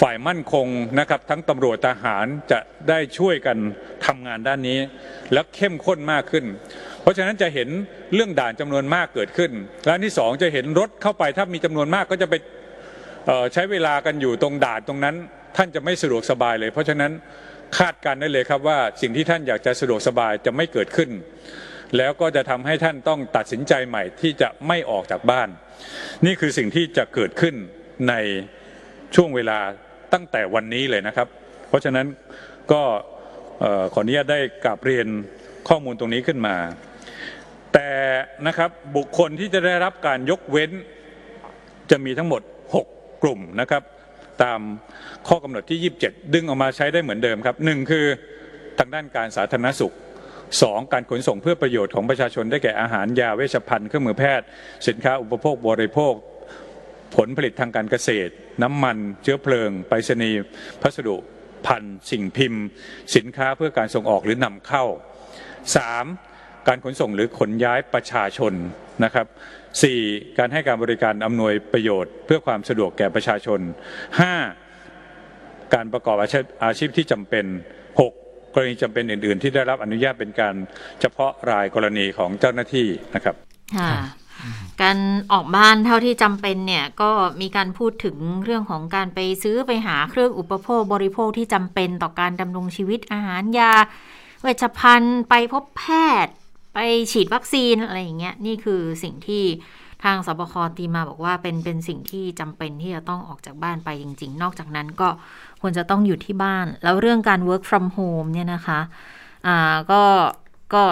[0.00, 0.66] ฝ่ายมั่นคง
[0.98, 3.56] นะครับทั้งตำรวจทหารจะได้ช่วยกัน
[4.06, 4.78] ทำงานด้านนี้
[5.32, 6.44] และเข้มข้นมากขึ้น
[7.02, 7.68] เพราะฉะนั้นจะเห็น
[8.14, 9.50] เรื่องด่านจำนวนมากเกิดขึ้น
[9.86, 12.34] และที่สองจะเห็นรถเข้าไปถ้ามีจำนวนมากก็จะไป
[13.52, 15.14] ใช้เวลากันอยู่ตรงด่านตรงนั้น
[15.56, 17.12] ท่านจะไม่สะดวกสบายเลย เพราะฉะนั้น
[17.78, 21.10] คาดการได้เลยครับว่าสิ่งที่ท่านอยากจะสะดวกสบายจะไม่เกิดขึ้น
[21.96, 25.48] แล้วก็จะทำให้ท่านต้องตัดสินใจใหม่ที่จะไม่ออกจากบ้าน
[26.26, 27.54] นี่คือสิ่งที่จะเกิดขึ้น
[28.08, 28.14] ใน
[29.14, 29.58] ช่วงเวลา
[30.12, 31.28] ตั้งแต่วันนี้เลยนะครับ
[31.68, 32.06] เพราะฉะนั้น
[32.72, 32.82] ก็
[33.94, 35.06] ขออนุญาตได้กลับเรียน
[35.68, 36.56] ข้อมูลตรงนี้ขึ้นมา
[37.74, 37.88] แต่
[38.46, 40.70] นะครับบุคคลที่จะได้รับการยกเว้น
[41.90, 42.42] จะมีทั้งหมด
[42.84, 43.82] 6 กลุ่มนะครับ
[44.42, 44.60] ตาม
[45.28, 48.06] ข้อกำหนดที่ 27 ดึงออกมาใช้ได้เหมือนเดิมครับหนึ่งคือ
[48.78, 49.94] ทางด้านการสาธารณสุข
[50.42, 50.92] 2.
[50.92, 54.46] การขนส่งเพื่อประโยชน์ของประชาชนได้แก่อาหารยาเวชภัณฑ์เครื่องมือแพทย์
[54.88, 56.14] สินค้าอุปโภคบริโภค
[57.16, 60.42] ผลผลิตทางการเกษตร น้ำมัน เชื้อเพลิงไปรษณีย์
[60.82, 61.16] พัสดุ
[61.66, 62.64] พันสิ่งพิมพ์
[63.16, 64.84] สินค้าเพื่อการส่งออกหรือนำเข้า
[65.96, 66.68] 3.
[66.68, 68.52] การขนส่งหรือขนย้ายประชาชน
[69.04, 69.26] นะครับ
[69.78, 70.38] 4.
[70.38, 73.60] การให้การบริการอำนวยประโยชน์ เพื่อความสะดวกแก่ประชาชน
[74.52, 75.74] 5.
[75.74, 77.44] การประกอบอาชีพอาชีพที่จำเป็น
[78.00, 78.10] 6.
[78.54, 80.54] กรณีจำเป็นอื่น ๆ ที่ได้รับอนุญาตเป็นการ
[81.00, 83.34] เฉพาะรายกรณีของเจ้าหน้าที่นะครับ
[83.78, 83.92] ค่ะ
[84.82, 84.98] การ
[85.32, 93.72] ออกบ้านเท่าที่จำเป็นเนี่ยก็มีการพูดถึงเรื่องของการไปซื้อไปหาเครื่องอุปโภคบริโภคที่จำเป็นต่อการดำรงชีวิตอาหารยา
[94.42, 95.82] เวชภัณฑ์ไปพบแพ
[96.24, 96.34] ทย์
[96.74, 96.78] ไป
[97.12, 99.44] ฉีดวัคซีนอะไรอย่างเงี้ยนี่คือสิ่งที่
[100.04, 105.08] ทางสบคตีมาบอกว่าเป็นเป็นสิ่งที่จำเป็นที่จะต้องออกจากบ้านไปจริง ๆ นอกจากนั้นก็
[105.60, 108.80] ควรจะต้องอยู่ที่บ้าน แล้วเรื่องการ work from home เนี่ยนะคะ
[109.46, 110.02] อ่าก็
[110.74, 110.82] ก็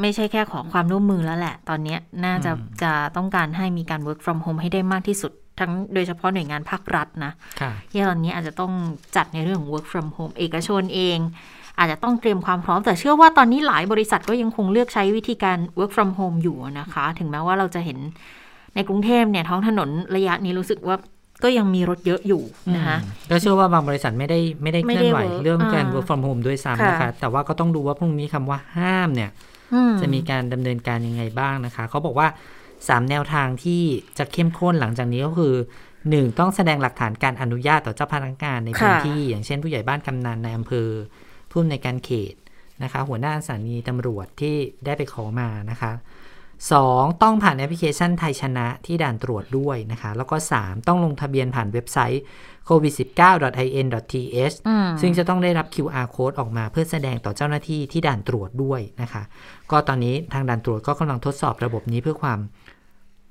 [0.00, 7.32] ไม่ใช่แค่ขอความร่วมมือแล้วแหละ ตอนนี้น่าจะจะต้องการให้มีการ work from home ให้ได้มากที่สุดทั้งโดยเฉพาะหน่วยงานภาครัฐนะ
[7.90, 8.72] ที่ตอนนี้อาจจะต้อง
[9.16, 11.18] จัดในเรื่องของ work from home เอกชนเอง
[11.78, 17.98] อาจจะต้องเตรียมความพร้อม แต่เชื่อว่าตอนนี้หลายบริษัทก็ยังคงเลือกใช้วิธีการ work from home อยู่นะคะ ถึงแม้ว่าเราจะเห็น
[18.74, 20.96] ในกรุงเทพเนี่ยท้องถนนระยะนี้รู้สึกว่า
[21.44, 22.42] ก็ยังมีรถเยอะอยู่
[22.76, 22.96] นะคะ
[23.30, 29.30] ก็เชื่อว่าบางบริษัทไม่ได้ไม่ได้เคไม่ลื่ได้อนไหว work เรื่องการอ่า work from home ด้วยซ้ำค่ะนะคะ แต่ว่าก็ต้องดูว่าพรุ่งนี้คำว่าห้ามเนี่ย
[29.74, 32.28] อืจะมีการดำเนินการยังไงบ้างนะคะ เขาบอกว่า
[32.68, 33.82] 3 แนวทางที่
[34.18, 35.54] จะเข้มข้นหลังจากนี้ก็คือ
[35.96, 36.38] 1.
[36.38, 40.88] ต้องแสดงหลักฐานการอนุญาตต่อเจ้าพนักงานในพื้นที่ อย่างเช่นผู้ใหญ่บ้านกำนันในอำเภอ
[41.54, 42.34] ผู้อำนวยการเขต
[42.82, 45.92] นะคะ หัวหน้าสถานีตำรวจที่ได้ไปขอมานะคะ
[46.52, 47.22] 2.
[47.22, 50.88] ต้องผ่านแอปพลิเคชันไทยชนะที่ด่านตรวจด้วยนะคะ แล้วก็ 3.
[50.88, 52.22] ต้องลงทะเบียนผ่านเว็บไซต์
[52.68, 59.22] covid19.in.th อืมซึ่งจะต้องได้รับ QR code ออกมาเพื่อแสดงต่อเจ้าหน้าที่ที่ด่านตรวจด้วยนะคะ
[59.70, 62.38] ก็ตอนนี้ทางด่านตรวจก็กำลังทดสอบระบบนี้เพื่อความ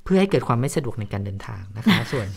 [0.04, 2.28] เพื่อให้เกิดความไม่สะดวกในการเดินทางนะคะ ส่วน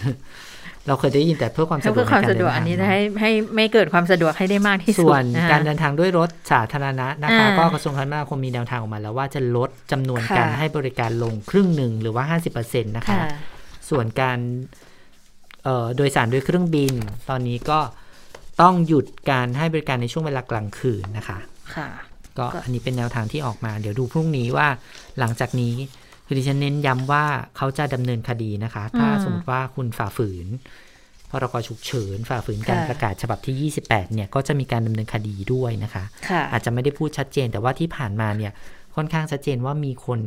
[0.86, 13.28] เราเคยได้ยินแต่เพื่อความสะดวกเพื่อความในกรสะดวกเดิทางอันนี้จะให้ให้ไม่เกิดความสะดวกให้ได้มากที่สุดส่วนนะคะการเดินทางด้วยรถสาธารณะนะคะอ่าก็กระทรวงคมนาคมมีแนวทางออกมาแล้วว่าจะลดจำนวนค่ะการให้บริการลงครึ่งหนึ่งหรือว่า50%นะคะค่ะ
[13.90, 14.38] ส่วนการ
[15.64, 16.92] เอ่อโดยสารด้วยเครื่องบิน
[17.28, 17.78] ตอนนี้ก็
[18.62, 21.38] ต้องหยุดการให้บริการในช่วงเวลากลางคืนนะคะ
[21.76, 21.88] ค่ะ
[22.38, 24.68] ก็ก็อันนี้เป็นแนวทางที่ออกมา เดี๋ยวดูพรุ่งนี้ว่า
[25.18, 25.74] หลังจากนี้
[26.26, 27.24] คือดิฉันเน้นย้ำว่า
[27.56, 30.46] เขาจะดำเนินคดีนะคะ ถ้าอืมสมมติว่าคุณฝ่าฝืน
[31.30, 38.52] พรกฉุกเฉินฝ่าฝืนการค่ะประกาศฉบับที่ 28 เนี่ย ก็จะมีการดำเนินคดีด้วยนะคะค่ะอาจจะไม่ได้พูดชัดเจนแต่ว่าที่ผ่านมาเนี่ย
[38.96, 40.20] ค่อนข้างชัดเจนว่ามีคน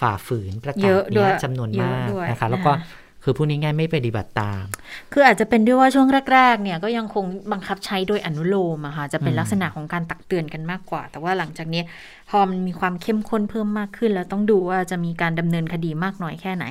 [0.00, 2.78] ฝ่าฝืนประกาเยศอะด้วเนี้ยยจำนวนเยอะมากด้วยนะคะ แล้วก็นะ
[3.24, 4.64] คือพูดง่ายๆไม่ปฏิบัติตาม
[5.12, 11.82] คืออาจจะเป็นด้วยว่าช่วงแรกๆเนี่ยก็ยังคงบังคับใช้โดยอนุโลมอะค่ะจะเป็นลักษณะของการตักเตือนกันมากกว่า แต่ว่าหลังจากนี้
[12.30, 16.64] พอมันมีความเข้มข้นเพิ่มมากขึ้น แล้วต้องดูว่าจะมีการดำเนินคดีมากน้อยแค่ไหน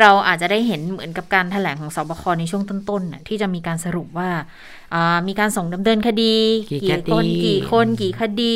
[0.00, 4.30] เราอาจจะได้เห็นเหมือนกับการแถลงของสบคในช่วงต้นๆน่ะที่จะมีการสรุปว่า
[4.94, 6.34] อ่ามีการส่งดำเนินคดี
[6.70, 8.54] กี่คนกี่คนกี่คดี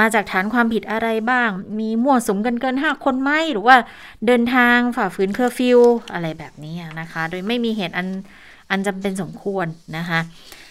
[0.00, 3.76] มาจากฐานความผิดอะไรบ้าง มีมั่วสุมกันเกินห้าคนไหมหรือว่า
[4.26, 5.78] เดินทางฝ่าฝืนเคอร์ฟิว
[6.12, 8.08] อะไรแบบนี้นะคะ โดยไม่มีเหตุอัน
[8.70, 10.20] อันจำเป็นสมควรนะคะ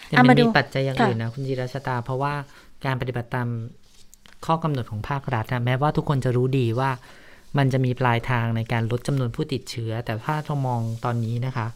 [0.08, 2.34] แต่เอามัมานดูมีปัจจัยอย่างค่ะอื่นนะคุณจิรชตา เพราะว่า
[2.84, 3.48] การปฏิบัติตาม
[4.46, 6.90] ข้อกำหนดของภาครัฐนะแม้ว่าทุกคนจะรู้ดีว่า
[7.58, 11.66] มันจะมีปลายทางในการลดจำนวนผู้ติดเชื้อ แต่ถ้าเรามองตอนนี้นะคะ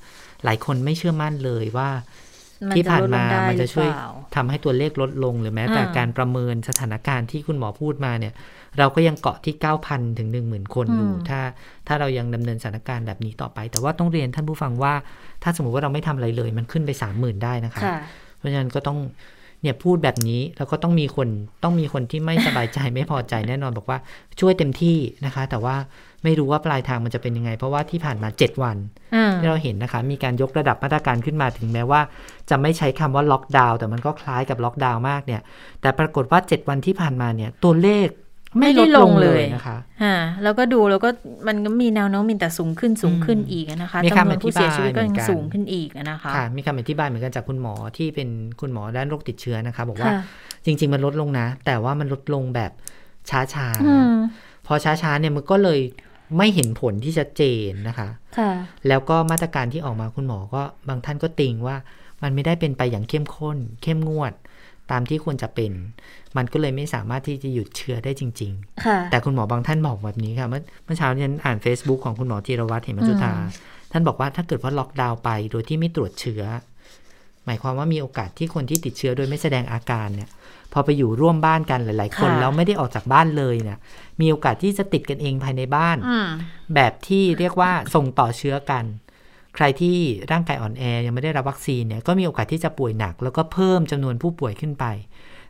[0.44, 2.27] หลายคนไม่เชื่อมั่นเลยว่ามัน
[2.76, 8.34] ที่จะผ่านลดลมางได้มันหรืจะอช่วยเปล่าทำให้ตัวเลขลดลงหรือแม้แต่อ่าการประเมินสถานการณ์ที่คุณหมอพูดมาเนี่ย
[8.78, 9.54] เราก็ยังเกาะที่
[9.86, 11.40] 9,000 ถึง 10,000 คนอยู่อืมถ้า
[11.86, 14.94] ถ้าเรายังดำเนินสถานการณ์แบบนี้ต่อไป แต่ว่าต้องเรียนท่านผู้ฟังว่า
[15.42, 17.98] ถ้าสมมติว่าเราไม่ทำอะไรเลย มันขึ้นไป 30,000 ได้นะคะค่ะ
[18.36, 18.98] เพราะฉะนั้นก็ต้อง
[19.62, 21.28] เนี่ยพูดแบบนี้แล้วก็ต้องมีคน
[21.62, 23.98] ต้องมีคนที่ไม่สบายใจไม่พอใจแน่นอนบอกว่า
[24.40, 25.76] ช่วยเต็มที่นะคะ แต่ว่า
[26.24, 28.76] ไม่รู้ว่าปลายทางมันจะเป็นยังไง เพราะว่าที่ผ่านมา 7 วัน
[29.14, 32.00] อืมที่เราเห็นนะคะ มีการยกระดับมาตรการขึ้นมาถึงแม้ว่า
[32.50, 35.42] จะไม่ใช้คำว่าล็อกดาวน์แต่มันก็คล้ายกับล็อกดาวน์มากเนี่ย
[35.80, 38.08] แต่ปรากฏว่า 7 วันที่ผ่านมาเนี่ย ตัวเลข
[38.58, 41.10] ไม่ลดลงเลยนะคะอ่าแล้วก็ดูแล้วก็
[41.48, 48.28] มันก็มีแนวโน้มมีแต่สูงขึ้นสูงขึ้นอีกนะคะมีจำคำนวนผู้เสียชีวิตก็อธิยังบายเหมือนกันสูงขึ้นอีกนะคะค่ะมีคำอธิบายเหมือนกันจากคุณหมอที่เป็น
[48.60, 50.20] คุณหมอด้านโรคติดเชื้อนะคะ บอกว่าค่ะ
[50.64, 52.70] จริง ๆ มันลดลงนะ แต่ว่ามันลดลงแบบ
[53.30, 55.80] ช้าอืมๆพอช้าๆเนี่ยมันก็เลย
[56.36, 58.50] ไม่เห็นผลที่ชัดเจนนะคะค่ะ
[58.88, 61.76] แล้วก็มาตรการที่ออกมาคุณหมอก็บางท่านก็ติงว่า
[62.22, 64.32] มันไม่ได้เป็นไปอย่างเข้มข้น เข้มงวด
[64.90, 65.72] ตามที่ควรจะเป็น
[66.36, 68.52] มันก็เลยไม่สามารถที่จะหยุดเชื้อได้จริง
[68.86, 73.48] ค่ะๆแต่คุณหมอบางท่านบอกแบบนี้ค่ะ เมื่อเมื่อเช้านี้ฉันอ่าน Facebook ของคุณหมอธีรวัตรเหมจุธาอืม
[73.92, 76.42] ท่านบอกว่าถ้าเกิดว่าล็อกดาวน์ไปโดยที่ไม่ตรวจเชื้อ
[77.44, 80.30] หมายความว่ามีโอกาสที่คนที่ติดเชื้อโดยไม่แสดงอาการเนี่ย
[80.72, 83.78] พอไปอยู่ร่วมบ้านกันหลาย ๆ คนค่ะแล้วไม่ได้ออกจากบ้านเลยเนี่ย
[84.20, 86.28] มีโอกาสที่จะติดกันเองภายในบ้านอืม
[86.74, 88.84] แบบที่เรียกว่าส่งต่อเชื้อกัน
[89.54, 89.96] ใครที่
[90.30, 94.84] ร่างกายอ่อนแอยังไม่ได้รับวัคซีนเนี่ยก็มีโอกาสที่จะป่วยหนัก แล้วก็เพิ่มจำนวนผู้ป่วยขึ้นไป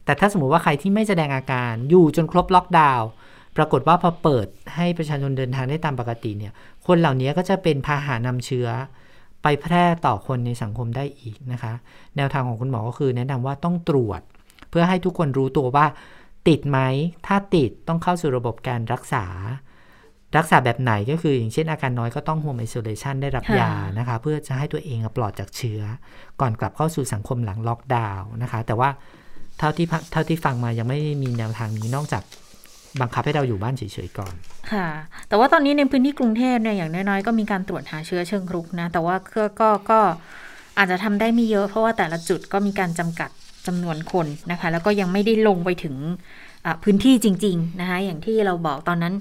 [0.04, 3.08] แต่ถ้าสมมติว่าใครที่ไม่แสดงอาการอยู่จนครบล็อกดาวน์
[3.56, 6.52] ปรากฏว่าพอเปิดให้ประชาชนเดินทางได้ตามปกติเนี่ย
[6.86, 8.68] คนเหล่านี้ก็จะเป็นพาหะนำเชื้อ
[9.42, 11.72] ไปแพร่ต่อคนในสังคมได้อีกนะคะ
[12.16, 14.20] แนวทางของคุณหมอก็คือแนะนำว่าต้องตรวจ
[14.70, 15.86] เพื่อให้ทุกคนรู้ตัวว่า
[16.48, 16.78] ติดไหม
[17.26, 19.26] ถ้าติดต้องเข้าสู่ระบบการรักษา
[20.36, 25.80] รักษาแบบไหนก็คืออย่างเช่นอาการน้อยก็ต้อง home isolation ได้รับค่ะยานะคะ เพื่อจะให้ตัวเองอะปลอดจากเชื้อ
[26.40, 28.90] ก่อนกลับเข้าสู่สังคมหลังล็อกดาวน์นะคะ แต่ว่า
[29.58, 32.22] เท่าที่พะเท่าที่ฟังมายังไม่มีแนวทางนี้นอกจาก
[33.00, 34.34] บังคับให้เราอยู่บ้านเฉยๆก่อน
[34.72, 34.88] ค่ะ
[35.28, 40.00] แต่ว่าตอนนี้ในพื้นที่กรุงเทพเนี่ยอย่างน้อยๆ ก็มีการตรวจหาเชื้อเชิงรุกนะ แต่ว่าก็ก็ก็
[40.78, 43.30] อาจจะทำได้ไม่เยอะ เพราะว่าแต่ละจุดก็มีการจำกัด
[43.66, 45.96] จำนวนคนนะคะ แล้วก็ยังไม่ได้ลงไปถึง
[46.64, 49.14] อะพื้นที่จริง ๆ นะคะ อย่างที่เราบอกตอนนั้น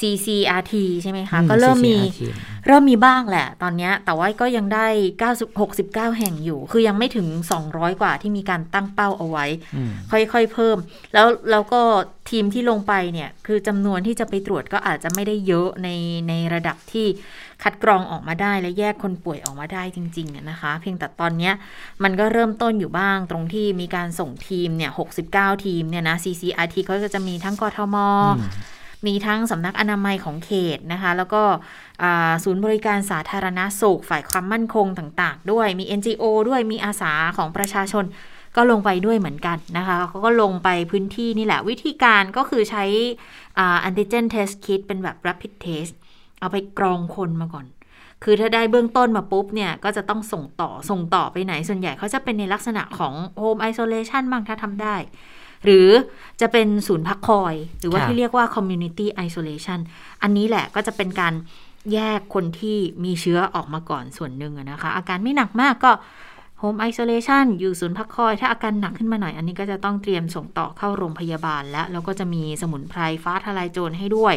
[0.00, 2.20] CCRT ใช่ไหมคะอืมก็เริ่มมี CCRT
[2.66, 4.86] เริ่มมีบ้างแหละ ตอนเนี้ยแต่ว่าก็ยังได้
[5.20, 7.26] 90 69 แห่งอยู่ คือยังไม่ถึง
[7.64, 10.76] 200 กว่าที่มีการตั้งเป้าเอาไว้อืมค่อยๆ เพิ่ม
[11.14, 11.80] แล้วแล้วก็
[12.30, 15.88] ทีมที่ลงไปเนี่ย คือจำนวนที่จะไปตรวจก็อาจจะไม่ได้เยอะใน
[16.28, 17.06] ในระดับที่
[17.64, 21.52] คัดกรองออกมาได้และแยกคนป่วยออกมาได้จริงๆอะนะคะ เพียงแต่ตอนเนี้ย
[22.02, 24.90] มันก็เริ่มต้นอยู่บ้างตรงที่มีการส่งทีมเนี่ย
[25.26, 27.96] 69 ทีมเนี่ยนะ CCRT เขาก็จะมีทั้งกทม
[29.06, 31.42] มีทั้งสำนักอนามัยของเขตนะคะ แล้วก็
[32.02, 38.04] อ่าศูนย์บริการสาธารณสุขฝ่ายความมั่นคงต่างๆ ด้วยมี NGO ด้วยมีอาสาของประชาชน
[38.56, 42.84] ก็ลงไปด้วยเหมือนกันนะคะเขาก็ลงไปพื้นที่นี่แหละ วิธีการก็คือใช้
[43.58, 45.94] อ่า antigen test kit เป็นแบบ rapid test
[46.44, 47.66] เอาไปกรองคนมาก่อน
[48.24, 54.96] คือถ้าได้เบื้องต้นมาปุ๊บเนี่ย ก็จะต้องส่งต่อส่งต่อไปไหน ส่วนใหญ่เขาจะเป็นในลักษณะของ home isolation บ้างถ้าทำได้
[55.64, 55.88] หรือ
[56.40, 59.78] จะเป็นศูนย์พักคอย หรือว่าครับที่เรียกว่า community isolation
[60.22, 61.34] อันนี้แหละก็จะเป็นการ
[61.92, 65.92] แยกคนที่มีเชื้อออกมาก่อนส่วนหนึ่งอะนะคะ อาการไม่หนักมากก็
[66.62, 74.34] home isolation อยู่ศูนย์พักคอย ถ้าอาการหนักขึ้นมาหน่อย อันนี้ก็จะต้องเตรียมส่งต่อเข้าโรงพยาบาลแล้ว แล้วก็จะมีสมุนไพรฟ้าทลายโจรให้ด้วย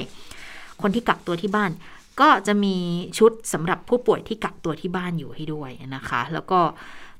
[0.81, 1.71] คนที่กักตัวที่บ้าน
[2.21, 2.75] ก็จะมี
[3.17, 6.59] ชุดสำหรับผู้ป่วยที่กักตัวที่บ้านอยู่ให้ด้วยนะคะ แล้วก็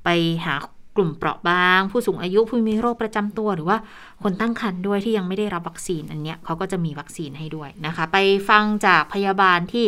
[0.04, 0.10] ไป
[0.46, 0.56] หา
[0.96, 3.78] กลุ่มเปราะบาง ผู้สูงอายุผู้มีโรคประจำตัวหรือว่า
[4.24, 8.18] คนตั้งครรภ์ด้วยที่ยังไม่ได้รับวัคซีนอันเนี้ยเขาก็จะมีวัคซีนให้ด้วยนะคะ ไป
[8.50, 9.86] ฟังจากพยาบาลที่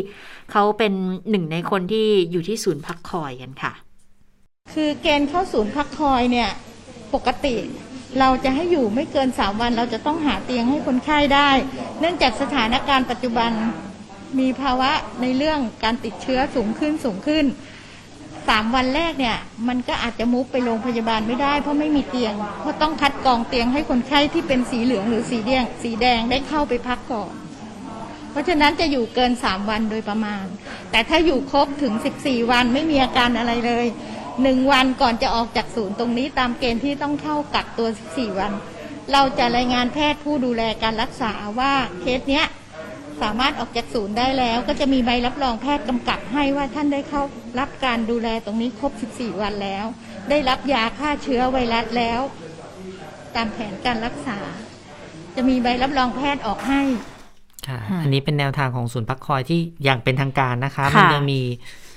[0.51, 0.93] เขาเป็น
[1.29, 3.73] หนึ่งในคนที่อยู่ที่ศูนย์พักคอยกันค่ะ
[4.73, 6.49] คือเกณฑ์เข้าศูนย์พักคอยเนี่ย
[7.13, 7.55] ปกติ
[8.19, 11.49] เราจะให้อยู่ไม่เกิน 3 วัน เราจะต้องหาเตียงให้คนไข้ได้
[11.99, 13.51] เนื่องจากสถานการณ์ปัจจุบัน
[14.39, 17.45] มีภาวะในเรื่องการติดเชื้อสูงขึ้นสูงขึ้น
[18.09, 19.37] 3วันแรกเนี่ย
[19.67, 27.31] มันก็อาจจะมุกไปโรงพยาบาลไม่ได้ เพราะไม่มีเตียง เพราะต้องคัดกรองเตียงให้คนไข้ที่เป็นสีเหลืองหรือสีแดง สีแดงได้เข้าไปพักก่อน
[28.31, 30.45] เพราะฉะนั้นจะอยู่เกิน3วันโดยประมาณ
[30.91, 33.87] แต่ถ้าอยู่ครบถึง14วันไม่มีอาการอะไรเลย
[34.41, 38.51] หนึ่งวันก่อนจะออกจากศูนย์ตรงนี้ตามเกณฑ์ที่ต้องเข้ากักตัว14วัน
[39.13, 42.45] เราจะรายงานแพทย์ผู้ดูแลการรักษาว่าเคสเนี้ย
[43.23, 47.21] สามารถออกจากศูนย์ได้แล้ว ก็จะมีใบรับรองแพทย์กำกับให้ว่าท่านได้เข้า
[47.59, 49.85] รับการดูแลตรงนี้ครบ 14 วันแล้ว
[50.29, 52.21] ได้รับยาฆ่าเชื้อไวรัสแล้ว
[53.35, 54.37] ตามแผนการรักษา
[55.35, 56.81] จะมีใบรับรองแพทย์ออกให้
[57.67, 61.41] ค่ะค่ะอันนี้เป็นแนวทางของศูนย์พักคอยที่อย่างเป็นทางการนะคะค่ะมันยังมี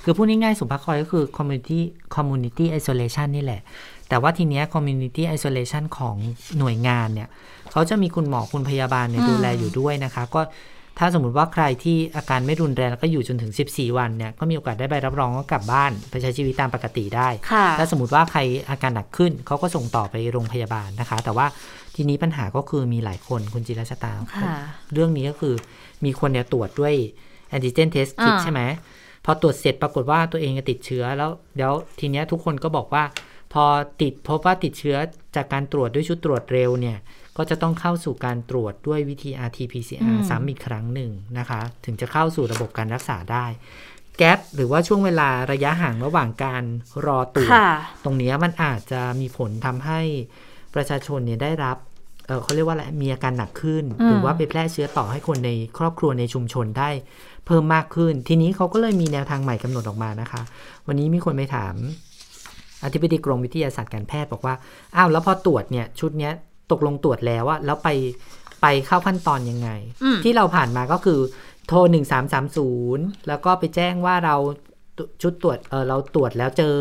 [0.03, 1.79] คือพูดง่ายๆศูนย์พักคอยก็คือ community
[2.15, 3.61] community isolation นี่แหละ
[4.09, 6.15] แต่ว่าทีเนี้ย community isolation ของ
[6.59, 7.29] หน่วยงานเนี่ย
[7.71, 10.41] เขาจะมีคุณหมอคุณพยาบาลเนี่ยอืมดูแลอยู่ด้วยนะคะ ก็
[10.99, 21.45] ถ้าสมมติว่าใครที่อาการไม่รุนแรงแล้วก็อยู่จนถึง 14 วันเนี่ยก็มีโอกาสได้ใบรับรองก็กลับบ้านไปใช้ชีวิตตามปกติได้ค่ะถ้าสมมติว่าใครอาการหนักขึ้นเขาก็ส่งต่อไปโรงพยาบาลนะคะ แต่ว่า
[21.95, 24.53] ทีนี้ปัญหาก็คือมีหลายคนคุณจิรชตาค่ะ
[24.93, 25.55] เรื่องนี้ก็คือ
[26.05, 26.93] มีคนเนี่ยตรวจด้วย
[27.49, 28.61] แอนติเจนเทสคิดอ่าใช่ไหม
[29.25, 33.03] พอตรวจเสร็จปรากฏว่าตัวเองติดเชื้อแล้วเดี๋ยวทีเนี้ยทุกคนก็บอกว่า
[33.53, 33.65] พอ
[34.01, 34.97] ติดพบว่าติดเชื้อ
[35.35, 36.97] จากการตรวจด้วยชุดตรวจเร็วเนี่ย
[37.37, 43.45] ก็จะต้องเข้าสู่การตรวจด้วยวิธี RT-PCR ซ้ำอีกครั้งหนึ่งนะคะ ถึงจะเข้าสู่ระบบการรักษาได้
[44.17, 46.63] แกลหรือว่าช่วงเวลาระยะห่างระหว่างการ
[47.05, 47.69] รอตรวจค่ะ
[48.03, 49.99] ตรงเนี้ยมันอาจจะมีผลทำให้
[50.75, 51.77] ประชาชนเนี่ยได้รับ
[52.27, 56.89] เออเขาเรียกว่าอะไรมีอาการหนักขึ้นอืมหรือว่าไปแพร่เชื้อต่อให้คนในครอบครัวในชุมชนได้
[57.45, 60.41] เพิ่มมากขึ้น ทีนี้เขาก็เลยมีแนวทางใหม่กำหนดออกมานะคะ
[60.87, 61.75] วันนี้มีคนไปถาม
[62.83, 64.55] อธิบดีกรมวิทยาศาสตร์การแพทย์บอกว่า
[64.95, 66.33] อ้าวแล้วพอตรวจเนี่ยชุดเนี้ย
[66.71, 67.89] ตกลงตรวจแล้วอะแล้วไป
[68.61, 69.69] ไปเข้าขั้นตอนยังไง
[70.03, 71.19] อืมที่เราผ่านมาก็คือ
[71.67, 74.35] โทรหนึ่งสามสามศูนย์แล้วก็ไปแจ้งว่าเรา
[75.21, 76.77] ชุดตรวจเออเราตรวจแล้วเจอ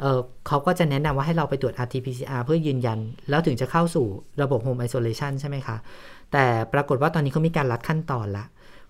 [0.00, 4.06] เออเขาก็จะแนะนำว่าให้เราไปตรวจ RT-PCR เพื่อยืนยัน แล้วถึงจะเข้าสู่
[4.42, 5.76] ระบบ Home Isolation ใช่ไหมคะ
[6.32, 8.44] แต่ปรากฏว่าตอนนี้เขามีการลัดขั้นตอนละ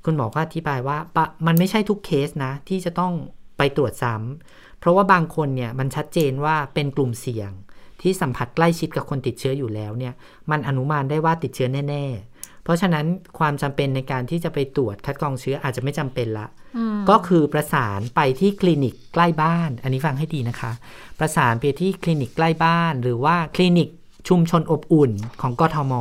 [0.05, 3.13] คุณหมอก็อธิบายว่าปะมันไม่ใช่ทุกเคสนะ ที่จะต้อง
[3.59, 7.51] ไปตรวจซ้ำเพราะว่าบางคนเนี่ยมันชัดเจนว่าเป็นกลุ่มเสี่ยง
[8.03, 10.15] ที่สัมผัสใกล้ชิดกับคนติดเชื้ออยู่แล้วเนี่ย
[10.51, 13.07] มันอนุมานได้ว่าติดเชื้อแน่ ๆ เพราะฉะนั้น
[13.39, 20.73] ความจำเป็นในการที่จะไปตรวจคัดกรองเชื้ออาจจะไม่จำเป็นละอืมก็คือประสานไปที่คลินิกใกล้บ้าน อันนี้ฟังให้ดีนะคะ
[21.19, 23.89] ประสานไปที่คลินิกใกล้บ้าน หรือว่าคลินิก
[24.29, 25.95] ชุมชนอบอุ่นของกทม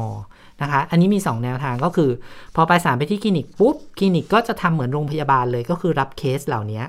[0.61, 2.09] นะคะ อันนี้มี 2 แนวทางก็คือ
[2.55, 6.83] พอประสานไปที่คลินิกปุ๊บคลินิกก็จะทำเหมือนโรงพยาบาลเลยก็คือรับเคสเหล่านี้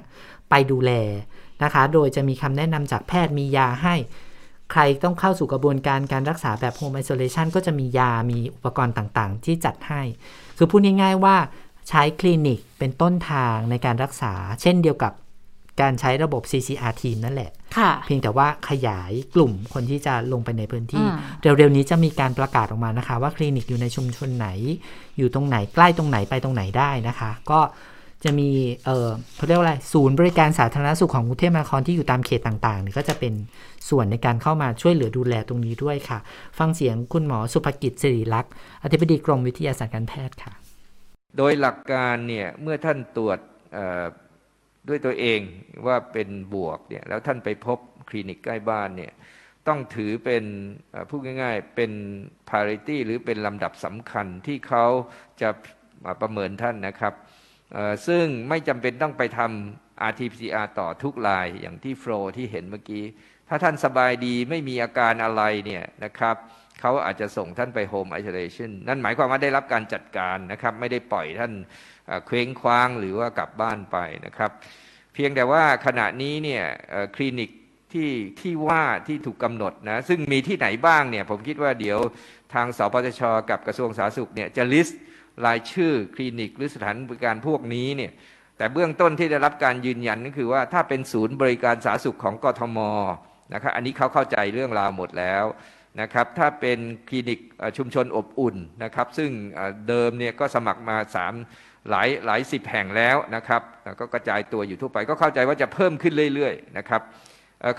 [0.50, 0.92] ไปดูแล
[1.64, 3.94] นะคะ โดยจะมีคำแนะนำจากแพทย์มียาให้
[4.72, 10.02] ใครต้องเข้าสู่กระบวนการการรักษาแบบ Home Isolation ก็จะมียา มีอุปกรณ์ต่างๆ ที่จัดให้
[10.58, 11.36] คือพูดง่ายๆว่า
[11.88, 15.12] ใช้คลินิกเป็นต้นทางในการรักษา เช่นเดียวกับ
[15.80, 24.48] การใช้ระบบ CCR team นั่นแหละค่ะเพียงแต่ว่าขยายกลุ่มคนที่จะลงไปในพื้นที่อืมเร็วๆนี้จะมีการประกาศออกมานะคะ ว่าคลินิกอยู่ในชุมชนไหน
[25.18, 27.60] อยู่ตรงไหนใกล้ตรงไหนไปตรงไหนได้นะคะ ก็
[28.24, 28.50] จะมี
[28.84, 33.34] เออเขาเรียกว่าอะไรศูนย์บริการสาธารณสุขของกรุงเทพมหานครที่อยู่ตามเขตต่างๆเนี่ยก็จะเป็น
[33.88, 36.18] ส่วนในการเข้ามาช่วยเหลือดูแลตรงนี้ด้วยค่ะ
[36.58, 38.52] ฟังเสียงคุณหมอสุภกิจสิริลักษ์
[38.82, 40.52] อธิบดีกรมวิทยาศาสตร์การแพทย์ค่ะ
[41.36, 43.38] โดยหลักการเนี่ยเมื่อท่านตรวจ
[43.72, 44.04] เอ่อ
[44.88, 45.40] ด้วยตัวเอง
[45.86, 47.78] ว่าเป็นบวกเนี่ยแล้วท่านไปพบ
[48.08, 49.12] คลินิกใกล้บ้านเนี่ย
[49.68, 50.44] ต้องถือเป็น
[51.08, 51.92] พูดง่าย ๆ เป็น
[52.48, 54.84] priority หรือเป็นลำดับสำคัญที่เขา
[55.40, 55.48] จะ
[56.04, 57.14] มาประเมินท่านนะครับ
[58.06, 63.04] ซึ่งไม่จำเป็นต้องไปทำ RT-PCR ต่อทุกรายอย่างที่โฟลที่เห็นเมื่อกี้
[63.48, 66.36] ถ้าท่านสบายดีไม่มีอาการอะไรเนี่ยนะครับ
[66.80, 71.52] เขาอาจจะส่งท่านไป Home Isolation นั่นหมายความว่าได้รับการจัดการนะครับ ไม่ได้ปล่อยท่าน
[72.26, 74.50] เคว้งคว้างหรือว่ากลับบ้านไปนะครับ
[75.14, 76.64] เพียงแต่ว่าขณะนี้เนี่ย
[77.16, 77.50] คลินิก
[77.92, 81.98] ที่ที่ว่าที่ถูกกำหนดนะซึ่งมีที่ไหนบ้างเนี่ยผมคิดว่าเดี๋ยว
[82.54, 85.00] ทางสปชชกับกระทรวงสาธารณสุขเนี่ยจะลิสต์
[85.46, 88.12] รายชื่อคลินิกหรือสถานบริการพวกนี้เนี่ย
[88.56, 92.78] แต่เบื้องต้นที่ได้รับการยืนยันก็คือว่าถ้าเป็นศูนย์บริการสาธารณสุขของกทม
[93.54, 95.44] นะครับอันนี้เขาเข้าใจเรื่องราวหมดแล้ว
[96.00, 97.40] นะครับถ้าเป็นคลินิก
[97.76, 99.30] ชุมชนอบอุ่นนะครับ ซึ่ง
[99.88, 101.34] เดิมเนี่ยก็สมัครมาสาม
[101.90, 103.62] หลายหลายสิบแห่งแล้วนะครับ
[104.00, 107.02] ก็กระจายตัวอยู่ทั่วไปก็เข้าใจว่าจะเพิ่มขึ้นเรื่อยๆนะครับ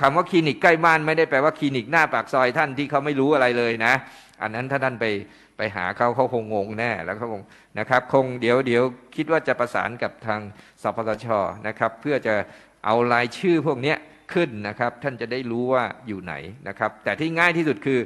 [0.02, 3.94] คำว่าคลินิกใกล้บ้านไม่ได้แปลว่าคลินิกหน้าปากซอยท่านที่เขาไม่รู้อะไรเลยนะ
[4.42, 5.06] อันนั้นถ้าท่านไป
[5.58, 7.44] ไปหาเขาเขาคงงงแน่แล้วเขาคง
[7.80, 8.84] นะครับคงเดี๋ยวเดี๋ยว
[9.16, 10.40] คิดว่าจะประสานกับทาง
[10.82, 11.28] สปสช
[11.68, 12.34] นะครับเพื่อจะ
[12.86, 13.96] เอารายชื่อพวกนี้
[14.34, 16.34] ขึ้นนะครับ ท่านจะได้รู้ว่าอยู่ไหน
[16.68, 18.00] นะครับ แต่ที่ง่ายที่สุดคือ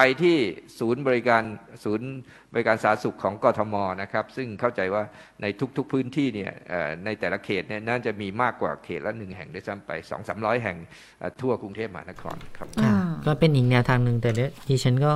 [0.00, 0.38] ไปที่
[0.78, 1.42] ศูนย์บริการ
[1.84, 2.08] ศูนย์
[2.52, 5.02] บริการสาธารณสุขของกทมนะครับ ซึ่งเข้าใจว่า
[5.42, 10.76] ในทุกๆพื้นที่เนี่ยเอ่อในแต่ละเขตเนี่ยน่าจะมีมากกว่าเขตละหนึ่งแห่งด้วยซ้ำไปสองสามร้อยแห่ง
[11.18, 15.12] เอ่อทั่วกรุงเทพมหานครครับค่ะอืมก็เป็นอีกแนวทางหนึ่งแต่เนี่ยดิฉันก็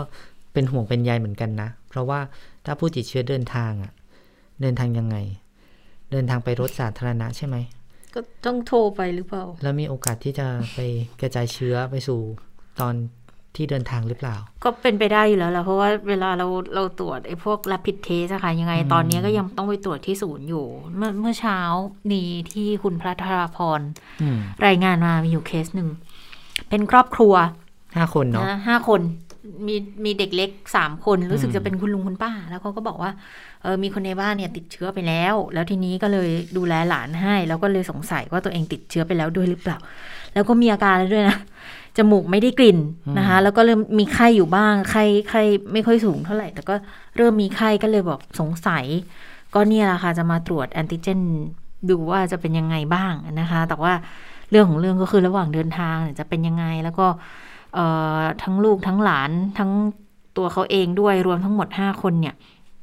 [0.52, 2.20] เป็นห่วงเป็นใยเหมือนกันนะ เพราะว่า
[2.66, 3.92] ถ้าผู้ติดเชื้อเดินทางอะ
[4.60, 5.16] เดินทางยังไง
[6.12, 7.56] เดินทางไปรถสาธารณะใช่ไหม
[8.14, 10.80] ก็ต้องโทรไปหรือเปล่า แล้วมีโอกาสที่จะไป
[11.20, 12.20] กระจายเชื้อไปสู่
[12.80, 12.94] ตอน
[13.56, 21.58] ที่เดินทางหรือเปล่า ก็เป็นไปได้อยู่แล้วแหละเพราะว่าเวลาเราเราตรวจไอ้พวก rapid test อะค่ะยังไงตอนนี้ก็ยังต้องไปตรวจที่ศูนย์อยู่ เมื่อเมื่อเช้า
[22.12, 23.80] นี้ที่คุณพระธราพร
[24.22, 25.88] อืมรายงานมามีอยู่เคสหนึ่ง
[26.68, 27.34] เป็นครอบครัว
[27.96, 29.02] ห้าคนเนาะนะห้าคน
[29.66, 33.10] มีมีเด็กเล็กสามคนรู้สึกอืมจะเป็นคุณลุงคุณป้า แล้วเขาก็บอกว่า
[33.62, 39.78] เออมีคนในบ้านเนี่ยติดเชื้อไปแล้ว แล้วทีนี้ก็เลยดูแลหลานให้ แล้วก็เลยสงสัยว่าตัวเองติดเชื้อไปแล้วด้วยหรือเปล่า
[40.34, 41.38] แล้วก็มีอาการด้วยนะ
[41.98, 42.78] จมูกไม่ได้กลิ่น
[43.18, 46.74] นะคะ แล้วก็เริ่มมีไข้อยู่บ้าง ไข้ไข้ไม่ค่อยสูงเท่าไหร่ แต่ก็
[47.16, 48.84] เริ่มมีไข้ก็เลยบอกสงสัย
[49.54, 51.20] ก็เนี่ยแหละค่ะจะมาตรวจแอนติเจน
[51.90, 53.92] ดูว่าจะเป็นยังไงบ้างนะคะ แต่ว่า
[54.50, 57.06] เรื่องของเรื่องก็คือระหว่างเดินทางเนี่ยจะเป็นยังไง แล้วก็
[57.74, 59.70] เอ่อทั้งลูกทั้งหลานทั้ง
[60.36, 62.34] ตัวเขาเองด้วยรวมทั้งหมดห้าคนเนี่ย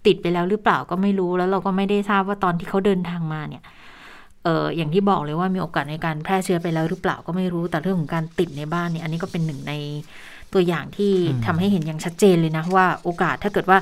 [0.06, 9.73] ติดไปแล้วหรือเปล่าก็ไม่รู้แล้วเราก็ไม่ได้ทราบว่าตอนที่เขาเดินทางมาเนี่ยเอออย่างที่บอกเลยว่ามีโอกาสในการแพร่เชื้อไปแล้วหรือเปล่าก็ไม่รู้ แต่เรื่องของการติดในบ้านเนี่ยอันนี้ก็เป็นหนึ่งใน
[10.53, 13.77] ตัวอย่างที่อืมทำให้เห็นอย่างชัดเจนเลยนะว่าโอกาสถ้าเกิดว่า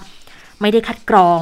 [0.62, 1.42] ไม่ได้คัดกรอง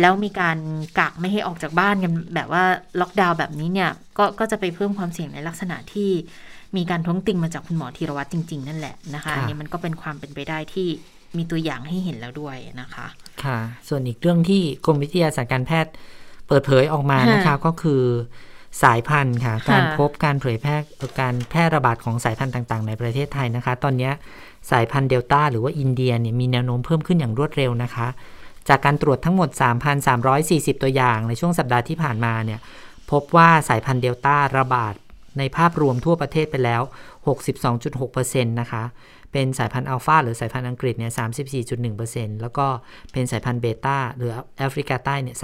[0.00, 0.58] แล้วมีการ
[0.98, 2.64] กักไม่ให้ออกจากบ้านกันแบบว่า
[3.00, 6.10] ล็อกดาวน์แบบนี้เนี่ยก็ก็จะไปเพิ่มความเสี่ยงในลักษณะที่
[6.76, 10.88] มีการท้วงติงมาจากคุณหมอธีรวัตรจริง ๆ นั่นแหละนะคะอันนี้มันก็เป็นความเป็นไปได้ที่
[11.36, 13.06] มีตัวอย่างให้เห็นแล้วด้วยนะคะ
[13.44, 15.92] ค่ะ ส่วนอีกเรื่องที่กรมวิทยาศาสตร์การแพทย์
[16.48, 18.02] เปิดเผยออกมานะคะก็คือ
[18.82, 20.76] สายพันธุ์ค่ะ การพบการเผยแพร่
[21.20, 24.10] การแพร่ระบาดของสายพันธุ์ต่าง ๆ ในประเทศไทยนะคะ ตอนนี้
[24.70, 28.08] สายพันธุ์เดลต้าหรือว่าอินเดียเนี่ยมีแนวโน้มเพิ่มขึ้นอย่างรวดเร็วนะคะ
[28.68, 29.48] จากการตรวจทั้งหมด
[30.16, 32.60] 3,340 ตัวอย่างในช่วงสัปดาห์ที่ผ่านมาเนี่ย
[33.10, 34.94] พบว่าสายพันธุ์เดลต้าระบาด
[35.38, 36.82] ในภาพรวมทั่วประเทศไปแล้ว
[37.66, 38.82] 62.6%นะคะ
[39.32, 41.12] เป็นสายพันธุ์อัลฟาหรือสายพันธุ์อังกฤษเนี่ย
[41.76, 42.66] 34.1%แล้วก็
[43.12, 45.36] เป็นสายพันธุ์เบต้าหรือแอฟริกาใต้เนี่ย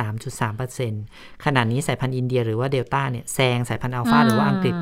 [0.68, 4.74] 3.3%ขณะนี้สายพันธุ์อินเดียหรือว่าเดลต้าเนี่ยแซงสายพันธุ์อัลฟาหรือว่าอังกฤษ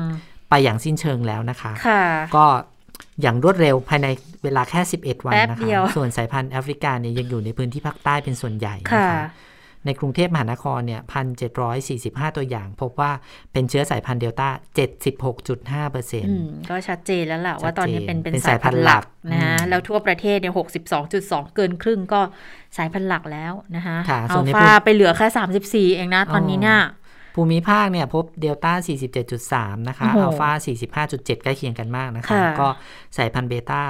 [0.49, 2.03] ไปอย่างสิ้นเชิงแล้วนะคะค่ะ
[2.35, 2.45] ก็
[3.21, 4.07] อย่างรวดเร็วภายใน
[4.43, 9.23] เวลาแค่ 11 วันแป๊บนะเดีคะยวส่วนสายพันธุ์แอฟริกาเนี่ยยังอยู่ในพื้นที่ภาคใต้เป็นส่วนใหญ่นะค่ะคะ
[9.85, 11.01] ในกรุงเทพมหานครเนี่ย
[11.69, 13.11] 1,745ตัวอย่าง พบว่า
[13.51, 14.49] เป็นเชื้อสายพันธุ์เดลต้า
[15.19, 22.21] 76.5เปอร์เซ็นอืต์มก็ชัดเจนแล้วล่ะว่าชัดเจนตอนนี้เป็นเป็นเป็นสายพันธุ์หลักสายพันธุ์หลักนะฮะอืมแล้วทั่วประเทศเนี่ยหกสิบสองจุดสองเกินครึ่งก็
[22.77, 26.79] สายพันธุ์หลักแล้วนะคะค่ะส่อัวนลในฟาไปเหลือแค่สามสิบสี่เองนะตอนนี้เนี่ย
[27.35, 28.73] ภูมิภาคเนี่ยพบเดลต้า
[29.31, 30.49] 47.3 นะคะโอ้โหอัลฟา
[31.05, 32.67] 45.7 ใกล้เคียงกันมากนะคะค่ะก็
[33.17, 33.81] สายพันธุ์เบต้า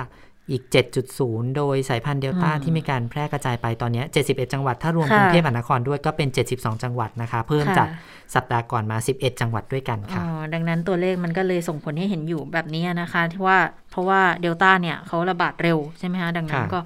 [0.52, 0.64] อีก
[1.10, 7.88] 7.0 โดยสายพันธุ์เดลต้าอืมที่มีการแพร่กระจายไปตอนเนี้ย71 จังหวัด ถ้ารวมค่ะกรุงเทพมหานครด้วยก็เป็น 72 จังหวัดนะคะ เพิ่มค่ะจาก
[8.36, 13.58] สัปดาห์ก่อนมา 11 จังหวัดด้วยกันอ๋ค่ะอดังนั้นตัวเลขมันก็เลยส่งผลให้เห็นอยู่แบบนี้นะคะที่ว่า
[13.92, 16.80] เพราะว่าเดลต้าเนี่ยเขาระบาดเร็วใช่ไหมคะดังนั้นค่ะก็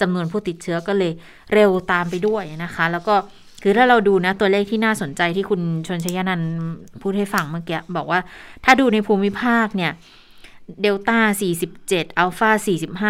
[0.00, 1.12] จำนวนผู้ติดเชื้อก็เลย
[1.54, 3.14] เร็วตามไปด้วยนะคะ แล้วก็
[3.62, 6.50] คือถ้าเราดูนะตัวเลขที่น่าสนใจที่คุณชนชยานันท์
[7.02, 8.20] พูดให้ฟังเมื่อกี้บอกว่า
[8.64, 9.92] ถ้าดูในภูมิภาคเนี่ย
[10.82, 11.18] เดลต้า
[11.68, 12.50] 47 อัลฟา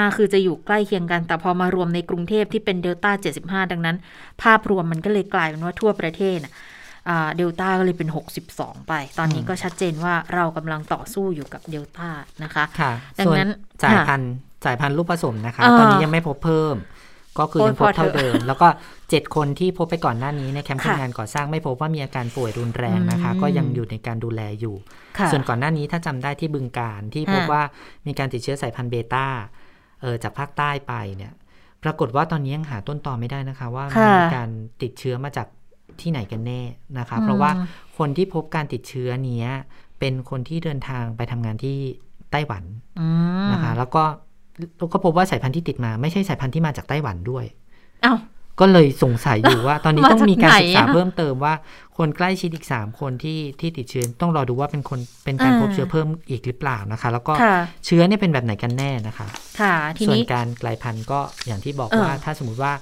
[0.08, 3.96] 45 คือจะอยู่ใกล้เคียงกัน แต่พอมารวมในกรุงเทพที่เป็นเดลต้า 75 ดังนั้น
[4.42, 6.52] ภาพรวมมันก็เลยกลายเป็นว่าทั่วประเทศน่ะ
[7.08, 8.08] อ่าเดลต้าก็เลยเป็น
[8.48, 12.08] 62 ไป ตอนนี้ก็ชัดเจนว่าเรากำลังต่อสู้อยู่กับเดลต้า
[12.42, 13.52] นะคะค่ะดังส่วนนั้น
[13.82, 14.32] สายค่ะพันธุ์
[14.64, 16.74] สายพันธุ์ลูกผสมนะคะเออตอนนี้ยังไม่พบเพิ่ม
[17.39, 18.68] ก็คือโอ้ยยังพบพอเถอะเท่าเดิม แล้วก็
[19.01, 24.76] 7 คนที่พบไปก่อนหน้านี้ในแคมป์ค่ะคนงานก่อสร้างไม่พบว่ามีอาการป่วยรุนแรงนะคะอืมก็ยังอยู่ในการดูแลอยู่
[25.18, 27.62] ค่ะส่วนก่อนหน้านี้ถ้าจำได้ที่บึงการที่พบอ่าว่า
[28.07, 29.26] มีการติดเชื้อสายพันธุ์เบต้า
[30.01, 31.33] เออจากภาคใต้ไปเนี่ย
[31.83, 34.49] ปรากฏว่าตอนนี้ยังหาต้นตอไม่ได้นะคะ ว่ามันค่ะมีการ
[34.83, 35.47] ติดเชื้อมาจาก
[36.01, 36.62] ที่ไหนกันแน่
[36.99, 37.51] นะคะอืมเพราะว่า
[37.99, 39.49] คนที่พบการติดเชื้อเนี้ย
[39.99, 41.76] เป็นคนที่เดินทางไปทำงานที่
[42.31, 42.64] ไต้หวัน
[43.01, 43.07] อื
[43.45, 44.20] มนะคะ แล้วก็แล้ว
[44.92, 47.44] ก็พบว่าสายพันธุ์ที่ติดมาไม่ใช่สายพันธุ์ที่มาจากไต้หวันด้วย
[48.03, 48.14] เอ้า
[48.61, 51.55] ก็เลยสงสัยอยู่ว่า ตอนนี้มาต้องมีการศึกษาจากไหนอะเพิ่มเติมว่า
[51.98, 59.26] คนใกล้ชิดอีกสามคนที่ที่ติดเชื้อต้องรอดูว่าเป็นคนเป็นการอ่าพบเชื้อเพิ่มอีกหรือเปล่านะคะ แล้วก็ค่ะเชื้อเนี่ยเป็นแบบไหนกันแน่นะคะ
[59.61, 62.72] ค่ะ ทีส่วนนี้การกลายพันธุ์ก็อย่างที่บอกเออว่าถ้าสมมติว่า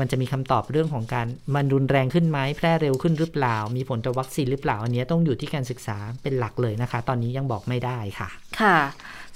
[0.00, 8.28] มันจะมีคำตอบเรื่องของการมันรุนแรงขึ้นไหมแพร่เร็วขึ้นหรือเปล่า มีผลต่อวัคซีนหรือเปล่า อันเนี้ยต้องอยู่ที่การศึกษาเป็นหลักเลยนะคะ ตอนนี้ยังบอกไม่ได้ค่ะ
[8.60, 8.78] ค่ะ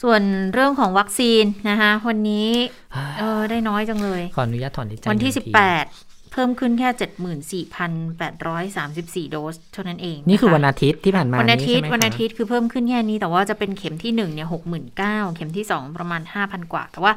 [0.03, 2.51] ส่วนเรื่องของวัคซีนนะคะวันนี้
[3.19, 6.89] เออได้น้อยจังเลย ขออนุญาตถอนหายใจวันที่หงที18 เพิ่มขึ้นแค่
[9.27, 14.49] 74,834 โดส เท่านั้นเอง นี่คือะวันอาทิตย์ที่ผ่านมาวันอาทิตย์ใช่ไหมคะวันอาทิตย์คือเพิ่มขึ้นแค่นี้แต่ว่าจะเป็นเข็มที่1เนี่ย
[14.97, 17.13] 69,000เข็มที่ 2 ประมาณ 5,000 กว่า แต่ว่า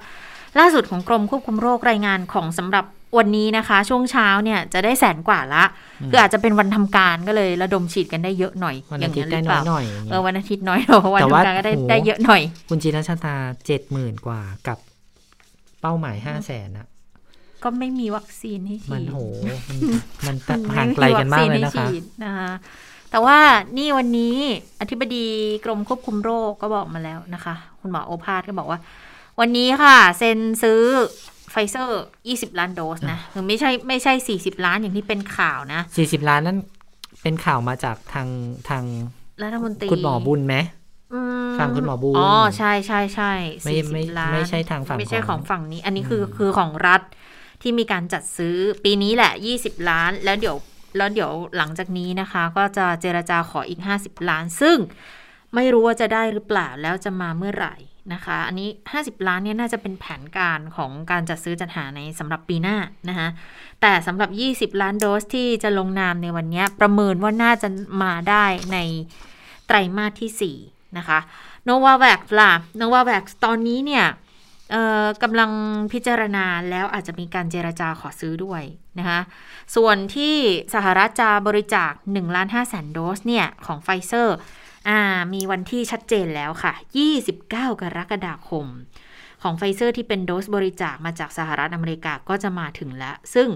[0.60, 2.86] ล่าสุดของกรมควบคุมโรครายงานของสำหรับ
[3.18, 5.64] วันนี้นะคะ ช่วงเช้าเนี่ยจะได้แสนกว่าละ
[6.12, 13.36] คืออาจจะเป็นวันทำการก็เลยระดมฉีดกันได้เยอะหน่อยวันออาย่างทิตนั้นย์หได้รือเปน้อยล่าหน่อยอย่างเองี้อวันอาทิตย์น้อยหน่อยวันแต่ว่าทำการก็ได้โหได้เยอะหน่อย คุณจีนชาตา
[13.66, 14.78] เจ็ดหมื่นกว่ากับ
[15.82, 16.88] เป้าหมายห้าแสนอะ
[17.64, 19.18] ก็ไม่มีวัคซีนให้ฉีดมันโห
[19.68, 19.78] มัน
[20.28, 22.52] มันมันห่างไกลกันมากเลยนะคะไวัซีให้ฉีดนะคะ
[23.12, 23.38] แต่ว่า
[23.78, 24.36] นี่วันนี้
[24.82, 25.26] อธิบดี
[25.66, 28.80] กรมควบคุมโรคก็บอกมาแล้วนะคะ คุณหมอโอภาสก็บอกว่า
[29.40, 30.82] วันนี้ค่ะ เซ็นซื้อ
[31.52, 36.58] ไฟเซอร์20ล้านโดสนะคือไม่ใช่ไม่ใช่40ล้านอย่างที่เป็นข่าวนะสี่สิบล้านนั้น
[37.22, 38.28] เป็นข่าวมาจากทาง
[38.70, 38.84] ทาง
[39.44, 40.56] รัฐมนตรีคุณหมอบุญไหม
[41.14, 41.20] อื
[41.60, 43.32] ฝั่งคุณหมอบุญอ๋อใช่ใช่ใช่
[43.64, 47.02] ไม่ไม่40ล้านไม่ใช่ทางฝั่งไม่ใช่ของของฝั่งนี้ อันนี้คือคือของรัฐ
[47.62, 50.58] ที่มีการจัดซื้อปีนี้แหละ20ล้าน แล้วเดี๋ยว
[50.98, 54.78] แล้วเดี๋ยวหลังจากนี้นะคะ ก็จะเจรจาขออีก50ล้าน ซึ่ง
[55.56, 57.76] ไม่รู้ว่าจะได้หรือเปล่าแล้วจะมาเมื่อไหร่
[58.14, 62.78] นะคะ อันนี้ 50 ล้านเนี่ยน่าจะเป็นแผนการของการจัดซื้อจัดหาในสำหรับปีหน้า
[63.10, 63.28] นะคะ
[63.82, 64.30] แต่สำหรับ
[64.74, 67.68] 20 ล้านโดสที่จะลงนามในวันนี้ประเมินว่าน่าจะ
[68.04, 68.78] มาได้ใน
[69.68, 71.20] ไตรมาสที่ 4 นะคะ
[71.64, 74.06] โนวาแวกล่ะโนวาแวกตอนนี้เนี่ย
[75.24, 75.52] กำลัง
[75.94, 78.64] พิจารณาแล้วอาจจะมีการเจรจาขอซื้อด้วย
[79.00, 79.20] นะคะ
[79.76, 80.36] ส่วนที่
[80.74, 84.38] สหรัฐจะบริจาค1ล้าน5แสนโดสเนี่ยของไฟเซอร์
[84.88, 85.00] อ่า
[85.34, 86.74] มีวันที่ชัดเจนแล้วค่ะ
[87.22, 88.68] 29 กรกฎาคม
[89.44, 93.48] ของไฟเซอร์ที่เป็นโดสบริจาคมาจากสหรัฐอเมริกาก็จะมาถึงแล้ว ซึ่ง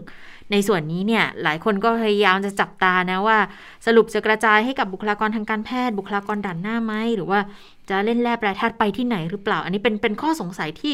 [0.51, 3.38] ในส่วนนี้เนี่ยหลายคนก็พยายามจะจับตานะว่า
[3.86, 7.39] สรุปจะกระจายให้กับบุคลากรทางการแพทย์บุคลากรด่านหน้าไหมหรือว่า
[7.89, 10.93] จะเล่นแร่แปรธาตุไปที่ไหนหรือเปล่า อันนี้เป็นเป็นข้อสงสัยที่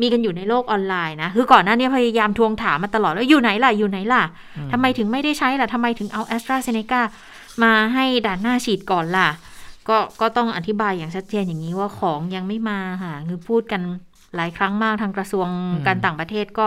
[0.00, 4.22] มีกันอยู่ในโลกออนไลน์นะคือก่อนหน้านี้พยายามทวงถามมาตลอดแล้วอยู่ไหนล่ะอยู่ไหนล่ะ
[4.72, 7.02] ทำไมถึงไม่ได้ใช้ล่ะทำไมถึงเอาแอสตราเซเนกา
[7.62, 9.28] มาให้ด่านหน้าฉีดก่อนล่ะ
[9.88, 13.82] ก็ก็ต้องอธิบายอย่างชัดเจนอย่างนี้ว่าของยังไม่มาค่ะคือพูดกัน
[14.36, 16.66] หลายครั้งมากทางกระทรวงอืมการต่างประเทศก็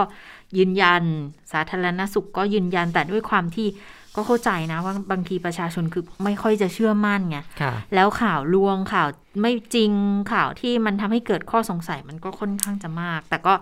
[0.57, 1.03] ยืนยัน
[1.51, 3.67] สาธารณสุขก็ยืนยันแต่ด้วยความที่
[4.15, 9.07] ก็เข้าใจนะว่าบางทีประชาชนคือไม่ค่อยจะเชื่อมั่นไงค่ะแล้วข่าวลวงข่าว
[9.41, 9.91] ไม่จริง
[10.33, 13.53] ข่าวที่มันทำให้เกิดข้อสงสัยมันก็ค่อนข้างจะมาก แต่ก็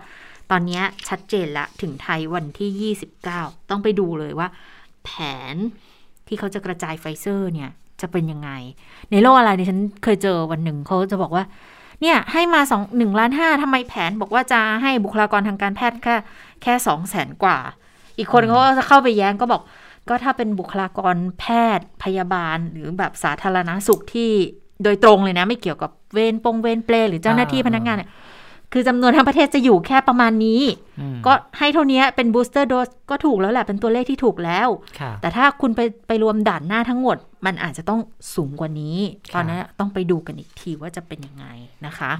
[0.50, 4.48] ตอนนี้ชัดเจนละถึงไทยวันที่ 29 ต้องไปดูเลยว่า
[5.04, 5.10] แผ
[5.54, 5.56] น
[6.28, 7.70] ที่เขาจะกระจายไฟเซอร์เนี่ย
[8.02, 8.50] จะเป็นยังไง
[9.10, 11.44] ในโลกอะไรเนี่ยฉันเคยเจอวันหนึ่งเขาจะบอกว่า
[12.02, 16.14] เนี่ยให้มาสองหนึ่งล้านห้าทำไมแผนบอกว่าจะให้บุคลากรทางการแพทย์แค่
[16.62, 17.58] แค่สองแสนกว่า
[18.18, 19.62] อีกคนเขาก็จะเข้าไปแย้งก็บอก
[20.08, 21.44] ก็ถ้าเป็นบุคลากรแพ
[21.78, 24.30] ทย์พยาบาลหรือแบบสาธารณสุขที่
[24.84, 28.10] โดยตรงเลยนะ ไม่เกี่ยวกับเวรปงเวรเปลหรือเจ้าหน้าที่อ่าพนักงานเนี่ย
[28.72, 30.62] คือจำนวนทั้งประเทศจะอยู่แค่ประมาณนี้
[31.00, 34.68] อืมก็ให้เท่านี้เป็นบูสเตอร์โดสก็ถูกแล้วแหละเป็นตัวเลขที่ถูกแล้ว
[35.00, 37.16] ค่ะแต่ถ้าคุณไปไปรวมด่านหน้าทั้งหมด
[37.46, 38.00] มันอาจจะต้อง
[38.34, 38.96] สูงกว่านี้
[39.28, 41.46] ค่ะตอนนี้ต้องไปดูกันอีกทีว่าจะเป็นยังไง
[41.86, 42.12] นะคะ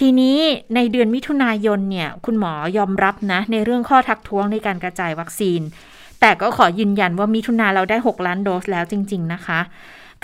[0.00, 0.38] ทีนี้
[0.74, 5.60] ในเดือนมิถุนายนเนี่ย คุณหมอยอมรับนะ ในเรื่องข้อทักท้วงในการกระจายวัคซีน
[6.20, 9.60] แต่ก็ขอยืนยันว่ามิถุนาเราได้ 6 ล้านโดสแล้วจริง ๆ นะคะ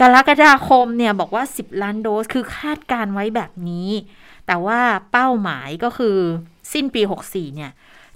[0.00, 3.88] กรกฎาคมเนี่ยบอกว่า 10 ล้านโดสคือคาดการไว้แบบนี้
[4.50, 4.80] แต่ว่า
[5.12, 6.16] เป้าหมายก็คือ
[6.72, 7.70] สิ้นปี 64 เนี่ย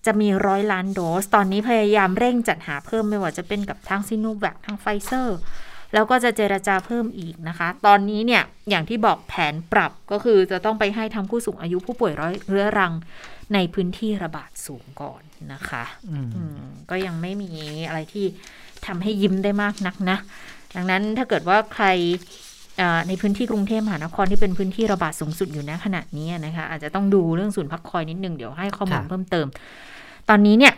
[0.07, 5.39] จะมีร้อยล้านโดส ตอนนี้พยายามเร่งจัดหาเพิ่มไม่ว่าจะเป็นกับทางซิโนแวคทางไฟเซอร์
[5.93, 12.93] แล้วก็จะเจรจาเพิ่มอีกนะคะ ตอนนี้เนี่ย อย่างที่บอกแผนปรับก็คือจะต้องไปให้ทางผู้สูงอายุผู้ป่วยโรคเรื้อรัง
[13.55, 15.23] ในพื้นที่ระบาดสูงก่อน
[15.53, 16.59] นะคะอืมอืม
[16.91, 17.51] ก็ยังไม่มี
[17.89, 18.27] อะไรที่
[18.87, 20.19] ทำให้ยิ้มได้มากนักนะ
[20.75, 22.44] ดังนั้นถ้าเกิดว่าใครเอ่อ
[23.09, 29.47] ในพื้นที่กรุงเทพมหานครที่เป็นพื้นที่ระบาดสูงสุดอยู่ณขณะนี้นะคะ อาจจะต้องดูเรื่องศูนย์พักคอยนิดนึงเดี๋ยวให้ข้อมูลเพิ่มเติม
[30.29, 30.75] ตอนนี้เนี่ย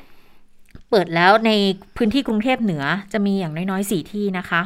[0.90, 1.50] เปิดแล้วใน
[1.96, 4.62] พื้นที่กรุงเทพเหนือจะมีอย่างน้อยๆ 4 ที่นะคะ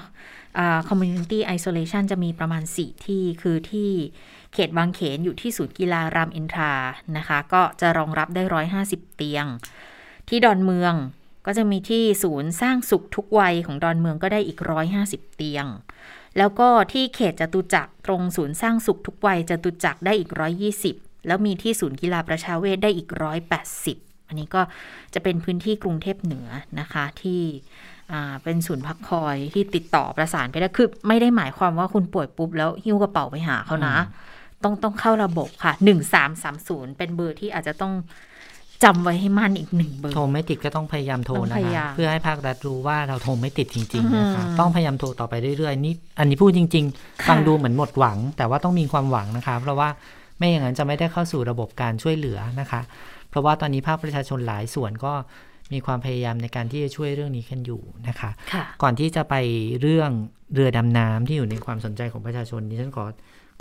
[0.59, 3.91] อ่า community isolation จะมีประมาณ 4 ที่คือที่
[4.53, 6.75] เขตบางเขนอยู่ที่ศูนย์กีฬารามอินทรา
[7.17, 8.43] นะคะ ก็จะรองรับได้
[8.81, 9.47] 150 เตียง
[10.29, 10.95] ที่ดอนเมือง
[11.47, 14.59] ก็จะมีที่ศูนย์สร้างสุขทุกวัยของดอนเมืองก็ได้อีก
[14.99, 15.67] 150 เตียง
[16.39, 20.31] แล้วก็ที่เขตจตุจักรตรงศูนย์สร้างสุขทุกวัยจตุจักรได้อีก
[20.79, 23.09] 120 แล้วมีที่ศูนย์กีฬาประชาเวทได้อีก
[23.71, 24.63] 180 อันนี้ก็
[25.15, 26.49] จะเป็นพื้นที่กรุงเทพเหนือ
[26.81, 27.43] นะคะที่
[28.13, 33.97] อ่าเป็นศูนย์พักคอยที่ติดต่อประสานไปได้คือไม่ได้หมายความว่าคุณป่วยปุ๊บแล้วหิ้วกระเป๋าไปหาเขานะ
[34.63, 35.73] ต้องต้องเข้าระบบค่ะ
[36.35, 37.93] 1330 เป็นเบอร์ที่อาจจะต้อง
[38.85, 49.89] จำไว้ให้มั่นอีกหนึ่งเบอร์โทรไม่ติดก็ต้องพยายามโทรต้องนะพยาคะยามเพื่อให้ภาครัฐรู้ว่าเราโทรไม่ติดจริงๆนะคะอืมต้องพยายามโทรต่อไปเรื่อยๆนี่อันนี้พูดจริงๆค่ะฟังดูเหมือนหมดหวัง แต่ว่าต้องมีความหวังนะคะเพราะว่า
[50.39, 52.81] ไม่อย่างนั้นจะไม่ได้เข้าสู่ระบบการช่วยเหลือนะคะ
[53.31, 55.13] เพราะว่าตอนนี้ภาคประชาชนหลายส่วนก็
[55.73, 59.35] มีความพยายามในการที่จะช่วยเรื่องนี้กันอยู่นะคะค่ะก่อนที่จะไป
[59.81, 60.11] เรื่อง
[60.55, 63.05] เรือดำน้ำที่อยู่ในความสนใจของประชาชนดิฉันขอ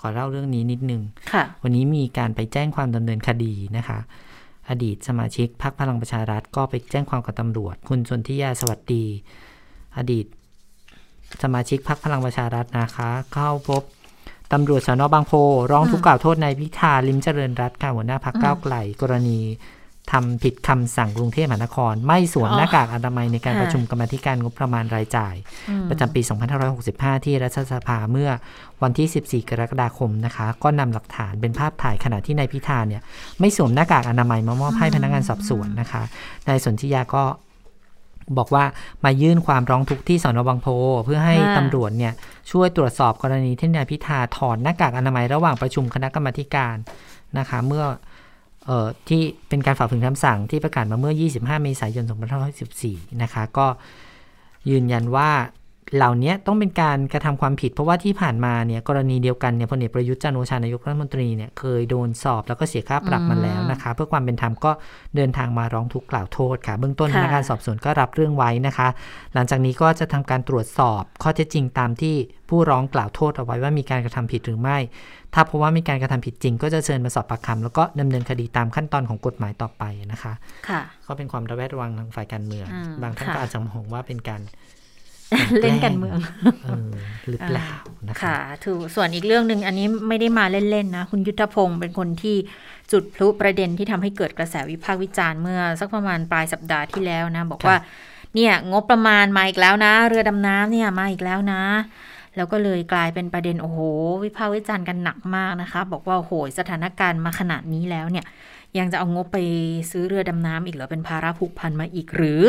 [0.01, 1.01] ขอเล่าเรื่องนี้นิดนึง
[1.33, 3.99] ค่ะวันนี้มีการไปแจ้งความดำเนินคดีนะคะ
[4.69, 9.05] อดีตสมาชิกพรรคพลังประชารัฐก็ไปแจ้งความกับตำรวจ คุณชนทิยาสวัสดี
[9.97, 10.25] อดีต
[11.43, 13.83] สมาชิกพรรคพลังประชารัฐนะคะ เข้าพบ
[14.53, 15.31] ตำรวจสนบางโพ
[15.71, 19.39] ร้องทุกข์กล่าวโทษนายพิธาลิมเจริญรัตน์ค่ะหัวหน้าพรรคก้าวไกลกรณี
[20.11, 25.35] ทำผิดคำสั่งกรุงเทพมหานคร ไม่สวมอ๋อหน้ากากอนามัยในการค่ะประชุมกรรมาธิการงบประมาณรายจ่าย
[25.69, 26.21] อืมประจำปี
[26.73, 28.29] 2565 ที่รัฐสภาเมื่อ
[28.83, 33.01] วันที่ 14 กรกฎาคมนะคะ ก็นำหลักฐานเป็นภาพถ่ายขณะที่นายพิธาเนี่ย
[33.39, 36.01] ไม่สวมหน้ากากอนามัยมามอบให้พนักงานสอบสวนนะคะ
[36.47, 37.23] นายสนธิยาก็
[38.37, 38.63] บอกว่า
[39.05, 40.67] มายื่นความร้องทุกข์ที่สอนอบางโพ
[41.05, 42.13] เพื่อให้ค่ะตำรวจเนี่ย
[42.51, 46.75] ช่วยตรวจสอบกรณีที่นายพิธาถอดหน้ากากอนามัยระหว่างประชุมคณะกรรมาธิการ
[47.37, 47.97] นะคะ เมื่อเอ่อ
[49.07, 52.05] ที่เป็นการฝ่าฝืนคำสั่งที่ประกาศมาเมื่อ 25 เมษายน
[52.63, 53.67] 2514 นะคะ ก็
[54.69, 55.29] ยืนยันว่า
[55.95, 64.71] เหล่านี้ต้องเป็นการกระทำความผิด เพราะว่าที่ผ่านมาเนี่ยกรณีเดียวกันเนี่ยพลเอกประยุทธ์จันทร์โอชานายกรัฐมนตรีเนี่ยเคยโดนสอบแล้วก็เสียค่าปรับมาแล้วนะคะ เพื่อความเป็นธรรมก็
[65.15, 68.87] เดินทางมาร้องทุกข์กล่าวโทษค่ะ เบื้องต้นพค่ะนักงานสอบสวนก็รับเรื่องไว้นะคะ
[69.33, 72.15] หลังจากนี้ก็จะทำการตรวจสอบข้อเท็จจริงตามที่
[72.49, 74.77] ผู้ร้องกล่าวโทษเอาไว้ว่ามีการกระทำผิดหรือไม่
[75.33, 80.33] ถ้าพบว่ามีการกระทำผิดจริง ก็จะเชิญมาสอบปากคำแล้วก็ดำเนินคดีตามขั้นตอนของกฎหมายต่อไปนะคะ
[80.69, 84.41] ค่ะ ก็เป็นความระแวดระวังทางฝ่ายการเมืองอืมบางท่านค่ะก็อาจจะมองว่าเป็นการ
[85.61, 86.17] เล่นการเมือง
[86.63, 86.85] เออ
[87.29, 87.69] หรือเปล่า
[88.09, 92.35] นะคะค่ะถูกส่วนอีกเรื่องหนึ่งอันนี้ไม่ได้มาเล่นๆนะ คุณยุทธพงศ์เป็นคนที่
[92.91, 97.75] จุดพลุประเด็นที่ทำให้เกิดกระแสวิพากษ์วิจารณ์เมื่อ สักประมาณปลายสัปดาห์ที่แล้วนะ บอกว่า
[98.35, 101.61] เนี่ยงบประมาณมาอีกแล้วนะ เรือดำน้ำเนี่ยมาอีกแล้วนะ
[102.35, 103.79] แล้วก็เลยกลายเป็นประเด็นโอ้โห
[104.23, 108.25] วิพากษ์วิจารณ์กันหนักมากนะคะ บอกว่าโอ้โหสถานการณ์มาขนาดนี้แล้วเนี่ย
[108.77, 109.37] ยังจะเอางบไป
[109.91, 112.41] ซื้อเรือดำน้ำอีกหรือเป็นภาระผูกพันมาอีกหรือ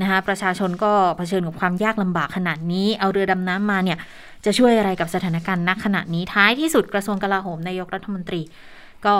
[0.00, 3.98] นะคะประชาชนก็เผชิญกับความยากลำบากขนาดนี้ เอาเรือดำน้ำมาเนี่ย
[4.44, 8.40] จะช่วยอะไรกับสถานการณ์ณขณะนี้ท้ายที่สุดกระทรวงกลาโหมนายกรัฐมนตรี
[9.06, 9.14] ก็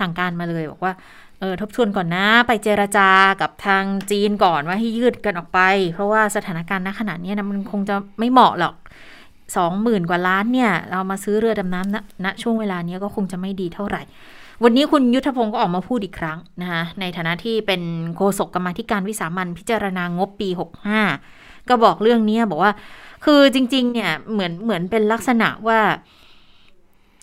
[0.00, 0.92] สั่งการมาเลยบอกว่า
[1.40, 3.08] เออทบทวนก่อนนะ ไปเจรจา
[3.40, 5.60] กับทางจีนก่อนว่าให้ยืดกันออกไป
[5.92, 8.74] เพราะว่าสถานการณ์ณขณะนี้นะมันคงจะไม่เหมาะหรอก
[9.56, 14.02] สองหมื่นกว่าล้านเนี่ย เรามาซื้อเรือดำน้ำณณช่วงเวลานี้ก็คงจะไม่ดีเท่าไหร่
[14.64, 17.82] วันนี้คุณยุทธพงศ์ก็ออกมาพูดอีกครั้งนะคะในฐานะที่เป็น
[18.16, 20.48] โฆษกกรรมธิการวิสามันพิจารณางบปี
[21.08, 22.72] 65 ก็บอกเรื่องนี้บอกว่า
[23.24, 25.80] คือจริง ๆ เนี่ยเหมือนเหมือนเป็นลักษณะว่า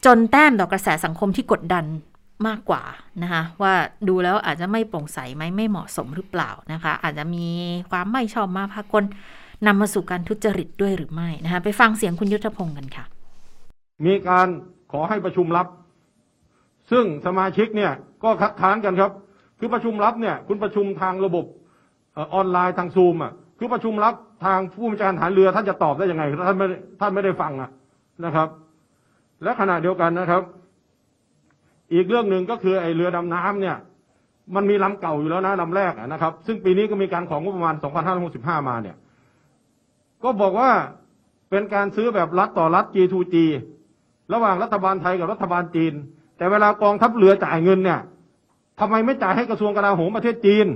[0.05, 1.85] จนแต้มต่อกระแสสังคมที่กดดัน
[2.47, 2.83] มากกว่า
[3.23, 3.73] นะคะว่า
[4.07, 7.47] ดูแล้วอาจจะไม่โปร่งใสไหมไม่เหมาะสมหรือเปล่านะคะ อาจจะมี
[7.91, 9.03] ความไม่ชอบมาพากล
[9.65, 13.05] นำมาสู่การทุจริตด้วยหรือไม่นะคะไปฟังเสียงคุณยุทธพงศ์กันค่ะ
[14.05, 14.47] มีการ
[14.91, 15.67] ขอให้ประชุมลับ
[16.91, 17.91] ซึ่งสมาชิกเนี่ย
[18.23, 19.11] ก็คัดค้านกันครับ
[19.59, 21.45] คือประชุมลับเนี่ยคุณประชุมทางระบบ
[22.33, 24.13] ออนไลน์ทางซูมอะคือประชุมลับ
[24.45, 26.65] ทางผู้บัญชาการทหารเรือท่านจะตอบได้ยังไงท่านไม่
[26.99, 27.69] ท่านไม่ได้ฟังอะ
[28.25, 28.47] นะครับ
[29.43, 30.43] และขณะเดียวกันนะครับ
[31.93, 33.77] อีกเรื่องหนึ่งก็คือไอ้เรือดำน้ำเนี่ย
[34.55, 37.75] มันมีลำเก่าอยู่แล้วนะลำแรกนะครับ ซึ่งปีนี้ก็มีการของงบประมาณ
[38.21, 38.95] 2565 มาเนี่ย
[40.23, 40.71] ก็บอกว่า
[41.49, 43.35] เป็นการซื้อแบบรัฐต่อรัฐ G2G
[44.33, 45.93] ระหว่างรัฐบาลไทยกับรัฐบาลจีน
[46.39, 47.99] แต่เวลากองทัพเรือจ่ายเงินเนี่ย
[48.79, 50.67] ทำไมไม่จ่ายให้กระทรวงกลาโหมประเทศจีน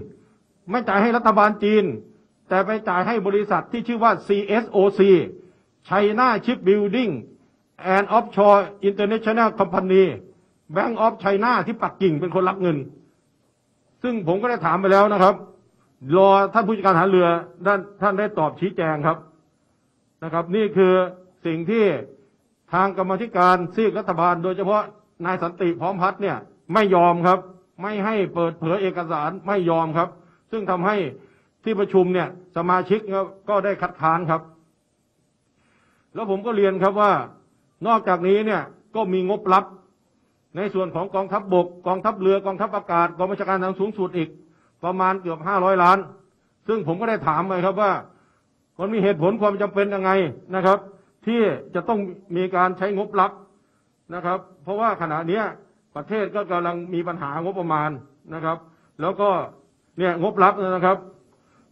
[0.72, 1.84] ไม่จ่ายให้รัฐบาลจีน
[2.49, 5.01] แต่ไปจ่ายให้บริษัทที่ชื่อว่า CSOC
[5.89, 7.11] China Shipbuilding
[7.95, 10.03] and Offshore International Company
[10.76, 12.78] Bank of China ที่ปักกิ่งเป็นคนรับเงิน
[14.03, 15.36] ซึ่งผมก็ได้ถามไปแล้วนะครับ
[16.18, 17.28] รอท่านผู้จัดการหาเรือ
[17.68, 19.18] ด้านท่านได้ตอบชี้แจงครับ
[20.24, 20.93] นะครับ นี่คือ
[21.45, 21.86] สิ่งที่
[22.74, 24.84] ทางกรรมธิการซีกรัฐบาลโดยเฉพาะ
[25.26, 26.38] นายสันติพร้อมพัฒน์เนี่ย
[26.74, 27.39] ไม่ยอมครับ
[27.82, 30.09] ไม่ให้เปิดเผยเอกสารไม่ยอมครับ
[30.51, 30.95] ซึ่งทำให้
[31.64, 32.99] ที่ประชุมเนี่ยสมาชิก
[33.49, 34.41] ก็ได้คัดค้านครับ
[36.14, 37.11] แล้วผมก็เรียนครับว่า
[37.88, 38.61] นอกจากนี้เนี่ย
[38.95, 39.66] ก็มีงบลับ
[40.57, 44.30] ในส่วนของกองทัพบบกกองทัพเรือกองทัพอากาศกองบัญชาการทางสูงสุดอีก
[44.84, 45.97] ประมาณเกือบห้าร้อยล้าน
[46.68, 47.91] ซึ่งผมก็ได้ถามไปครับว่า
[48.80, 50.11] มันมีเหตุผลความจำเป็นยังไง
[50.55, 50.80] นะครับ
[51.26, 51.39] ที่
[51.76, 51.99] จะต้อง
[52.38, 53.32] มีการใช้งบลับ
[54.13, 55.43] นะครับ เพราะว่าขณะเนี้ย
[55.95, 57.89] ประเทศก็กำลังมีปัญหางบประมาณ
[58.33, 58.57] นะครับ
[59.01, 59.29] แล้วก็
[59.99, 60.97] เนี่ยงบลับนะครับ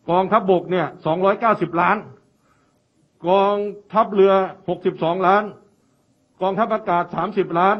[0.09, 1.97] กองทัพบบกเนี่ยสองร้อยเก้าสิบล้าน
[3.27, 3.55] กอง
[3.93, 4.33] ทัพเรือ
[4.69, 5.43] หกสิบสองล้าน
[6.41, 7.77] กองทัพอากาศสามสิบล้าน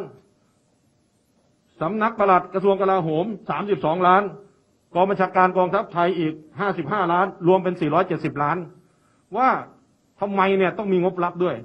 [1.82, 4.24] สำนักปลัดกระทรวงกลาโหมสามสิบสองล้าน
[4.96, 8.58] กองบัญชาการกองทัพไทยอีกห้าสิบห้าล้าน รวมเป็นสี่ร้อยเจ็ดสิบล้าน
[9.38, 9.50] ว่า
[10.22, 11.56] ทำไมเนี่ยต้องมีงบลับด้วย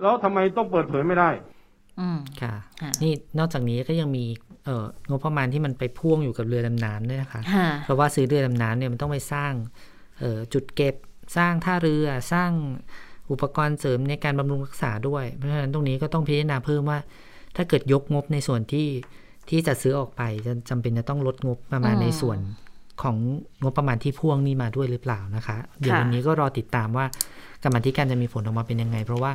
[0.00, 1.30] แล้วทำไมต้องเปิดเผยไม่ได้
[2.42, 4.24] ค่ะค่ะ นี่นอกจากนี้ก็ยังมี
[4.64, 9.52] เอ่องบประมาณที่มันไปพ่วงอยู่กับเรือดำน้ำด้วยนะคะค่ะเพราะว่าซื้อเรือดำน้ำเนี่ยมันต้องไปสร้าง
[10.18, 10.94] เอ่อจุดเก็บ
[11.36, 12.50] สร้างท่าเรือสร้าง
[13.30, 16.98] อุปกรณ์เสริมในการบำรุงรักษาด้วย เพราะฉะนั้นตรงนี้ก็ต้องพิจารณาเพิ่มว่า
[17.56, 18.88] ถ้าเกิดยกงบในส่วนที่
[19.48, 22.38] ที่จะซื้อออกไปจะจำเป็นจะต้องลดงบประมาณอืมในส่วน
[23.02, 23.16] ของ
[23.62, 27.06] งบประมาณที่พ่วงนี่มาด้วยหรือเปล่านะคะ เดี๋ยวค่ะวันนี้ก็รอติดตามว่า
[27.64, 29.32] กรรมาธิการจะมีผลออกมาเป็นยังไง เพราะว่า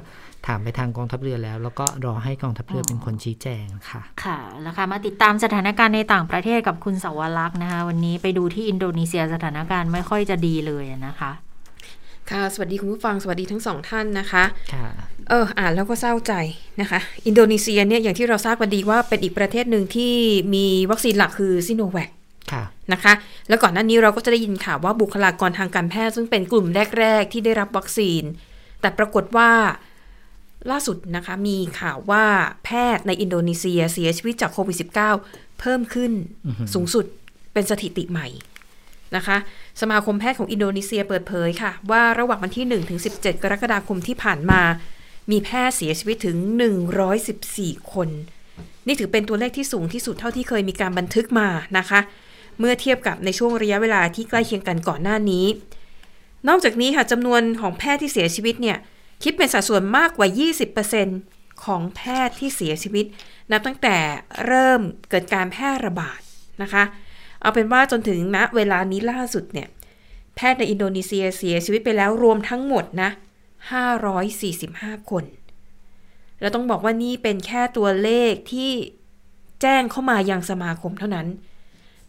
[0.47, 11.31] ถามไปทางกองทัพเรือแล้ว แล้วก็รอให้กองทัพเรือเป็นคนชี้แจงค่ะ ค่ะ แล้วค่ะมาติดตามสถานการณ์ในต่างประเทศกับคุณสาวรักษ์นะคะ วันนี้ไปดูที่อินโดนีเซียสถานการณ์ไม่ค่อยจะดีเลยนะคะ
[12.31, 14.43] ค่ะ สวัสดีคุณผู้ฟัง สวัสดีทั้งสองท่านนะคะ
[14.73, 14.87] ค่ะ
[15.29, 16.33] เออ อ่านแล้วก็เศร้าใจ
[16.81, 20.13] นะคะ อินโดนีเซียเนี่ย อย่างที่เราทราบกันดีว่าเป็นอีกประเทศหนึ่งที่
[20.53, 22.24] มีวัคซีนหลักคือซิโนแวคค่ะ
[22.93, 23.13] นะคะ
[23.49, 26.65] แล้วก่อนหน้านี้เราก็จะได้ยินข่าวว่าบุคลากรทางการแพทย์ซึ่งเป็นกลุ่ม
[26.99, 28.23] แรก ๆ ที่ได้รับวัคซีน
[28.81, 29.51] แต่ปรากฏว่า
[30.71, 32.25] ล่าสุดนะคะมีข่าวว่า
[32.65, 34.77] แพทย์ในอินโดนีเซียเสียชีวิตจากโควิด
[35.19, 36.11] -19 เพิ่มขึ้น
[36.45, 37.05] อือหือสูงสุด
[37.53, 38.27] เป็นสถิติใหม่
[39.15, 39.37] นะคะ
[39.81, 44.61] สมาคมแพทย์ของอินโดนีเซียเปิดเผยค่ะ ว่าระหว่างวันที่1ถึง17 กรกฎาคมที่ผ่านมา
[45.31, 46.37] มีแพทย์เสียชีวิตถึง
[47.15, 48.09] 114 คน
[48.87, 51.99] นี่ถือเป็นตัวเลขที่สูงที่สุดเท่าที่เคยมีการบันทึกมานะคะ
[52.59, 55.45] เมื่อเทียบกับในช่วงระยะเวลาที่ใกล้เคียงกันก่อนหน้านี้
[56.47, 58.77] นอกจากนี้ค่ะจำนวนของแพทย์ที่เสียชีวิตเนี่ย
[59.23, 60.27] คิดเป็นสัดส่วนมากกว่า
[60.95, 63.05] 20%ของแพทย์ที่เสียชีวิต
[63.51, 63.97] นับตั้งแต่
[64.45, 66.19] เริ่มเกิดการแพร่ระบาด
[66.61, 66.83] นะคะ
[67.41, 69.67] เอาเป็นว่าจนถึงณเวลานี้ล่าสุดเนี่ย
[70.35, 73.09] แพทย์ในอินโดนีเซียเสียชีวิตไปแล้วรวมทั้งหมดนะ
[73.89, 75.23] 545 คน
[76.41, 78.71] แล้วต้องบอกว่านี่เป็นแค่ตัวเลขที่
[79.61, 81.27] แจ้งเข้ามายังสมาคมเท่านั้น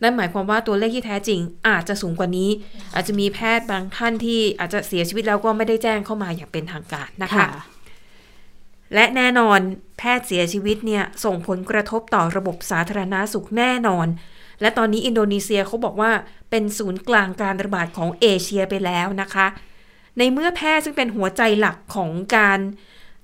[0.02, 2.50] นั่นหมายความว่าตัวเลขที่แท้จริง อาจจะสูงกว่านี้
[2.94, 7.46] อาจจะมีแพทย์บางท่านที่อาจจะเสียชีวิตแล้วก็ไม่ได้แจ้งเข้ามาอย่างเป็นทางการนะคะ
[8.94, 9.58] และแน่นอน
[9.98, 14.06] แพทย์เสียชีวิตเนี่ยส่งผลกระทบต่อระบบสาธารณาสุขแน่นอน
[14.60, 16.12] และตอนนี้อินโดนีเซียเขาบอกว่า
[16.50, 19.46] เป็นศูนย์กลางการระบาดของเอเชียไปแล้วนะคะ
[20.18, 22.58] ในเมื่อแพทย์ซึ่งเป็นหัวใจหลักของการ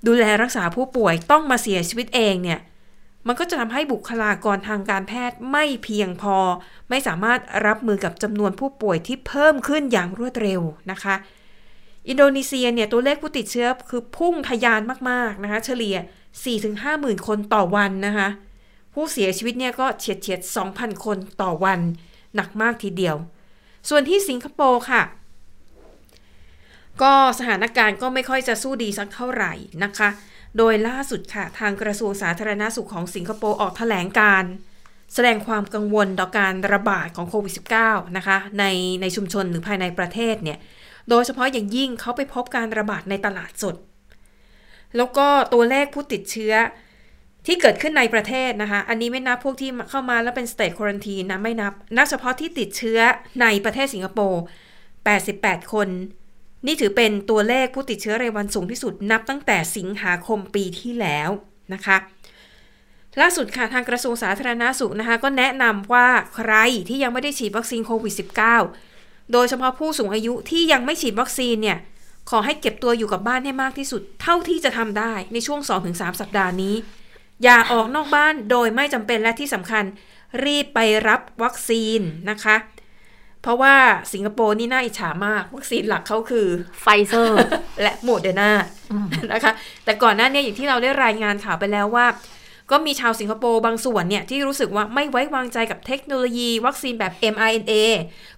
[0.07, 2.61] ดูแลรักษาผู้ป่วยต้องมาเสียชีวิตเองเนี่ย
[3.27, 6.37] มันก็จะทำให้บุคลากรทางการแพทย์ไม่เพียงพอ
[6.91, 10.61] ไม่สามารถรับมือกับจำนวนผู้ป่วยที่เพิ่มขึ้นอย่างรวดเร็ว
[10.91, 11.15] นะคะ
[12.09, 15.97] อินโดนีเซียเนี่ยตัวเลขผู้ติดเชื้อคือพุ่งทะยานมากๆนะคะ เฉลี่ย
[16.49, 18.29] 4-5หมื่นคนต่อวันนะคะ
[18.95, 20.41] ผู้เสียชีวิตเนี่ยก็เฉียดเฉียด
[20.73, 21.81] 2,000 คนต่อวัน
[22.37, 23.17] หนักมากทีเดียว
[23.89, 25.03] ส่วนที่สิงคโปร์ค่ะ
[27.03, 29.53] ก็สถานการณ์ก็ไม่ค่อยจะสู้ดีสักเท่าไหร่
[29.85, 30.09] นะคะ
[30.59, 34.53] โดยล่าสุดค่ะ ทางกระทรวงสาธารณาสุขของสิงคโปร์ออกแถลงการ์
[35.15, 38.65] แสดงความกังวลต่อการระบาดของโควิด -19 นะคะใน
[39.01, 40.59] ในชุมชนหรือภายในประเทศเนี่ย
[41.11, 43.77] โดยเฉพาะอย่างยิ่งเขาไปพบการระบาดในตลาดสด
[44.97, 46.55] แล้วก็ตัวเลขผู้ติดเชื้อ
[47.47, 52.99] ที่เกิดขึ้นในประเทศนะคะ อันนี้ไม่นับพวกที่เข้ามาแล้วเป็นสเต e คว a นตีนะไม่นับ นับเฉพาะที่ติดเชื้อ
[53.43, 54.43] ในประเทศสิงคโปร์
[55.07, 55.89] 88 คน
[56.67, 61.31] นี่ถือเป็นตัวเลขผู้ติดเชื้อรายวันสูงที่สุดนับตั้งแต่สิงหาคมปีที่แล้ว
[61.75, 61.97] นะคะ
[63.21, 66.55] ล่าสุดค่ะทางกระทรวงสาธารณาสุขนะคะก็แนะนำว่าใคร
[66.89, 68.15] ที่ยังไม่ได้ฉีดวัคซีนโควิด
[68.73, 71.79] -19 โดยเฉพาะผู้สูงอายุที่ยังไม่ฉีดวัคซีนเนี่ย
[72.31, 75.61] ขอให้เก็บตัวอยู่กับบ้านให้มากที่สุด เท่าที่จะทำได้ในช่วง
[75.91, 76.75] 2-3 สัปดาห์นี้
[77.45, 79.85] อย่าออกนอกบ้านโดยไม่จำเป็นและที่สำคัญ
[80.45, 82.01] รีบไปรับวัคซีน
[82.31, 82.57] นะคะ
[83.43, 83.75] เพราะว่า
[84.13, 86.47] สิงคโปร์นี่น่าอิจฉามาก วัคซีนหลักเขาคือ
[86.81, 87.39] ไฟเซอร์
[87.83, 88.51] และโมเดอร์นา
[89.33, 89.53] นะคะ
[89.85, 92.07] แต่ก่อนหน้าเนี้อย่างที่เราได้รายงานข่าวไปแล้วว่า
[92.71, 97.73] ก็มีชาวสิงคโปร์บางส่วนเนี่ยที่รู้สึกว่าไม่ไว้วางใจกับเทคโนโลยีวัคซีนแบบ mRNA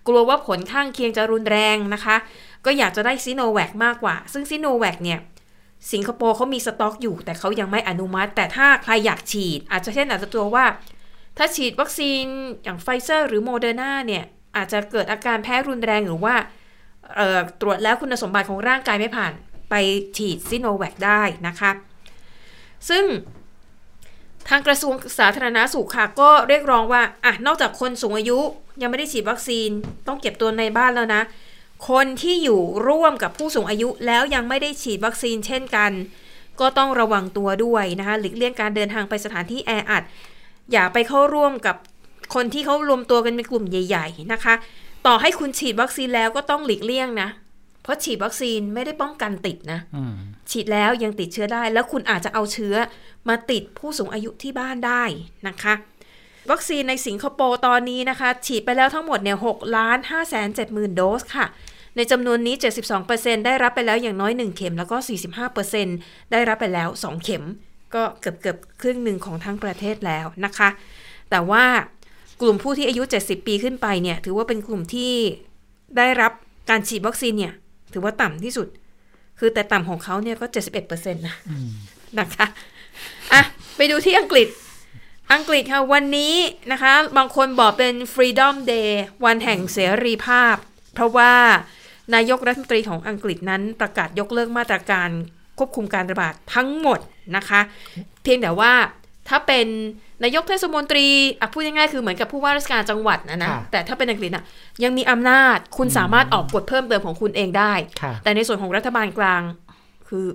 [0.07, 2.17] กลัวว่าผลข้างเคียงจะรุนแรงนะคะ
[2.65, 5.21] ก็อยากจะได้ซิโนแวคมากกว่า ซึ่งซิโนแวคเนี่ย
[5.93, 10.65] สิงคโปร์เขามีสต็อกอยู่ แต่เขายังไม่อนุมัติ แต่ถ้าใครอยากฉีด อาจจะเช่นอาจจะกลัวว่า
[11.39, 12.25] ถ้าฉีดวัคซีน
[12.65, 14.25] อย่างไฟเซอร์หรือโมเดอร์นาเนี่ย
[14.57, 16.35] อาจจะเกิดอาการแพ้รุนแรงหรือว่า
[17.61, 19.33] ตรวจแล้วคุณสมบัติของร่างกายไม่ผ่าน
[19.71, 19.75] ไป
[20.17, 21.71] ฉีดซิโนแวคได้นะคะ
[22.89, 23.05] ซึ่ง
[24.49, 28.39] ทางกระทรวงสาธารณสุขค่ะ ก็เรียกร้องว่าอะนอกจากคนสูงอายุ
[28.83, 29.71] ยังไม่ได้ฉีดวัคซีน
[30.07, 31.23] ต้องเก็บตัวในบ้านแล้วนะ
[31.89, 35.93] คนที่อยู่ร่วมกับผู้สูงอายุแล้วยังไม่ได้ฉีดวัคซีนเช่นกัน
[36.61, 40.03] ก็ต้องระวังตัวด้วยนะคะหลีกเลี่ยงการเดินทางไปสถานที่แออัด
[40.73, 41.77] อย่าไปเข้าร่วมกับ
[42.35, 44.55] คนที่เขารวมตัวกันเป็นกลุ่มใหญ่ ๆ นะคะ
[45.07, 47.29] ต่อให้คุณฉีดวัคซีนแล้วก็ต้องหลีกเลี่ยงนะ
[47.83, 50.15] เพราะฉีดวัคซีนไม่ได้ป้องกันติดนะอืม
[50.51, 52.75] ฉีดแล้วยังติดเชื้อได้ แล้วคุณอาจจะเอาเชื้อ
[53.29, 55.03] มาติดผู้สูงอายุที่บ้านได้
[55.49, 55.75] นะคะ
[56.51, 61.47] วัคซีนในสิงคโปร์ตอนนี้นะคะ ฉีดไปแล้วทั้งหมดเนี่ย6ล้าน5แสน7หมื่นโดสค่ะ
[61.97, 62.55] ในจำนวนนี้
[63.01, 64.97] 72%ได้รับไปแล้วอย่างน้อย 1 เข็ม แล้วก็
[65.65, 67.45] 45%ได้รับไปแล้ว 2 เข็ม
[67.95, 70.69] ก็เกือบเกือบๆครึ่งหนึ่งของทั้งประเทศแล้วนะคะ
[71.31, 71.65] แต่ว่า
[72.41, 75.13] กลุ่มผู้ที่อายุ 70 ปีขึ้นไปเนี่ยถือว่าเป็นกลุ่มที่
[75.97, 76.33] ได้รับ
[76.71, 77.53] การฉีดวัคซีนเนี่ย
[77.93, 78.69] ถือว่าต่ำที่สุด
[79.39, 80.47] คือแต่ต่ำของเขาเนี่ยก็
[80.81, 81.37] 71%นะ
[82.19, 82.47] นะคะ
[83.33, 83.43] อะ
[83.77, 84.49] ไปดูที่อังกฤษ
[85.33, 86.35] อังกฤษค่ะ วันนี้
[86.73, 88.91] นะคะ บางคนบอกเป็น Freedom Day
[89.25, 90.57] วันแห่งเสรีภาพ
[90.95, 91.33] เพราะว่า
[92.15, 95.09] นายกรัฐมนตรีของอังกฤษนั้นประกาศยกเลิกมาตรการ
[95.59, 97.01] ควบคุมการระบาดทั้งหมด
[97.37, 97.61] นะคะ
[98.23, 98.73] เพียงแต่ว่า
[99.29, 99.67] ถ้าเป็น
[100.25, 101.07] นายกเทศมนตรี
[101.41, 104.45] อะพูดง่ายๆคือเหมือนกับผู้ว่าราชการจังหวัดนะนะค่ะแต่ถ้าเป็นอังกฤษอะ
[104.85, 107.73] ยังมีอำนาจคุณสามารถออกกฎเพิ่มเติมของคุณเองได้
[108.03, 109.43] ค่ะแต่ในส่วนของรัฐบาลกลาง
[110.09, 110.27] คือ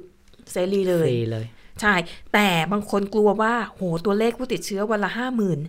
[0.51, 1.45] เสรีเลฟยรีเลย
[1.81, 1.93] ใช่
[2.33, 5.59] แต่บางคนกลัวว่า โหตัวเลขผู้ติดเชื้อวันละห้าหมื่น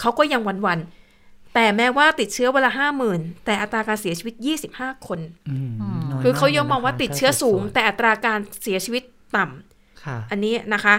[0.00, 4.34] เขาก็ยังวันๆแต่แม้ว่าติดเชื้อวันละห้าหมื่นแต่อัตราการเสียชีวิต
[4.70, 9.02] 25คนอืมน้ยคือเขายังกมองว่าติดเชื้อสูงถ้าเกิดแต่อัตราการเสียชีวิต
[9.36, 10.94] ต่ำค่ะอันนี้นะคะ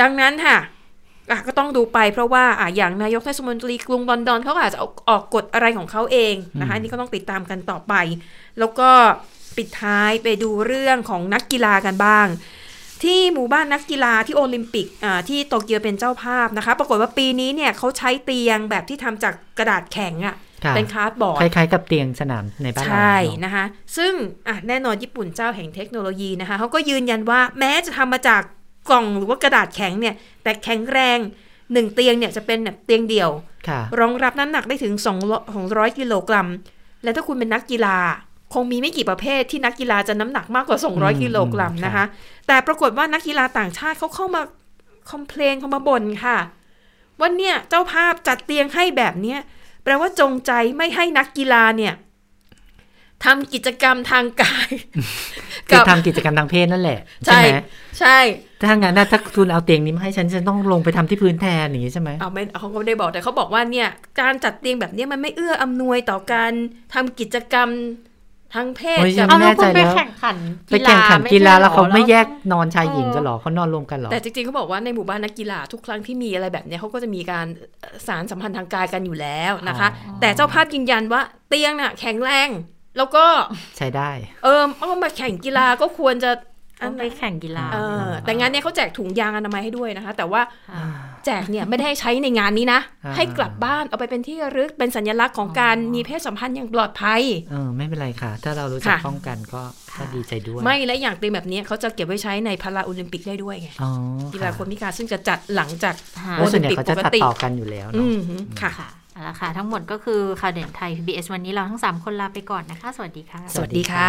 [0.00, 0.56] ดังนั้นค่ะ
[1.30, 7.94] อะก็ต้องดูไปเพราะว่าอะอย่างนายกเทศมนตรีกรุงลอนดอนเขาก็อาจจะออกออกกฎอะไรของเขาเองนะคะอันนี้ก็ต้องติดตามกันต่อไป
[8.58, 8.90] แล้วก็
[9.56, 12.26] ปิดท้ายไปดูเรื่องของนักกีฬากันบ้าง
[13.04, 23.64] ที่หมู่บ้านนักกีฬาที่โอลิมปิกอ่าที่โตเกียวเป็นเจ้าภาพนะคะ ปรากฏว่าปีนี้เนี่ยเขาใช้เตียงแบบที่ทำจากกระดาษแข็งอะค่ะเป็น cardboard คล้ายๆกับเตียงสนามในบ้านเราใช่เนอะนะคะ
[23.96, 24.12] ซึ่ง
[24.48, 28.42] อะแน่นอนญี่ปุ่นเจ้าแห่งเทคโนโลยีนะคะเขาก็ยืนยันว่าแม้จะทำมาจาก
[28.90, 31.18] กล่องหรือว่ากระดาษแข็งเนี่ย แต่แข็งแรง
[31.72, 33.30] หนึ่งเตียงเนี่ยจะเป็นแบบเตียงเดี่ยว
[33.68, 36.48] ค่ะรองรับน้ำหนักได้ถึง2 200กิโลกรัม
[37.02, 37.98] และถ้าคุณเป็นนักกีฬา
[38.54, 42.04] คงมีไม่กี่ประเภทที่นักกีฬาจะน้ำหนักมากกว่าอืม200กิโลกรัมนะคะ
[42.46, 44.42] แต่ปรากฏว่านักกีฬาต่างชาติเขาเข้ามา
[45.10, 46.38] คอมเพลนเข้ามาบ่นค่ะ
[47.20, 49.38] ว่าเนี่ยเจ้าภาพจัดเตียงให้แบบเนี้ย
[49.82, 51.92] แปลว่าจงใจไม่ให้นักกีฬาเนี่ย
[53.24, 54.68] ทำกิจกรรมทางกาย
[55.68, 57.58] คือทำกิจกรรมทางเพศนั่นแหละ ใช่ใช่ไหม
[58.00, 58.18] ใช่
[58.68, 63.88] ถ้างั้นนะถ้าคุณเอาเตียงนี้มาให้ฉันฉันต้องลงไปทำที่พื้นแทนอย่างนี้ใช่ไหมเอาไม่เขาก็ไม่ได้บอกแต่เขาบอกว่าเนี่ย
[64.20, 66.52] การจัดเตียงแบบเนี้ยมันไม่เอื้ออำนวยต่อการ
[66.94, 67.68] ทำกิจกรรม
[68.54, 77.46] ทางเพศโอ้ยกับไม่เอาแน่แล้วใจคุณไปแล้วแข่งขันไปแข่งขันกีฬาแล้วเขาไม่แยกกนอนชายหญิงกันหรอเขานอนรวมกันหรอแต่จริงๆเขาบอกว่าในหมู่บ้านนักกีฬาทุกครั้งที่มีอะไรแบบเนี้ยเขาก็จะมีการ
[77.80, 82.48] เอ่อสารสัมพันธ์ทางกายกันอยู่แล้วนะคะอ๋อแต่เจ้าภาพยืนยันว่าเตียงน่ะแข็งแรง
[82.98, 83.24] แล้วก็
[83.78, 84.10] ใช้ได้
[84.44, 86.32] เออเอามาแข่งกีฬาก็ควรจะ
[86.82, 90.84] ต้องไปแข่งกีฬาเออแต่งานเนี้ยเขาแจกถุงยางอนามัยให้ด้วยนะคะ แต่ว่าค่ะ
[91.26, 99.62] แจกเนี่ยไม่ได้ให้ใช้ในงานนี้นะอ่าให้กลับบ้านเอาไปเป็นที่ระลึกเป็นสัญลักษณ์ของการมีเพศสัมพันธ์อย่างปลอดภัยเออไม่เป็นไรค่ะ ถ้าเรารู้จักค่ะป้องกันก็
[99.98, 103.90] ก็ดีใจด้วย ไม่และอย่างเตียงแบบเนี้ยเขาจะเก็บไว้ใช้ในพาราโอลิมปิกได้ด้วยไงอ๋อ
[104.32, 108.88] กีฬาค่ะคนพิการซึ่งจะจัดหลังจากค่ะแล้วส่วนใหญ่เขาจะโอลิมปิกตัดปกติต่อกันอยู่แล้วอืเนาะมฮึค่ะค่ะ
[109.18, 114.08] เอาละค่ะ ทั้งหมดก็คือข่าวเด่นไทย PBS วันนี้เราทั้ง 3 คนลาไปก่อนนะคะ สวัสดีค่ะ สวัสดีค่ะ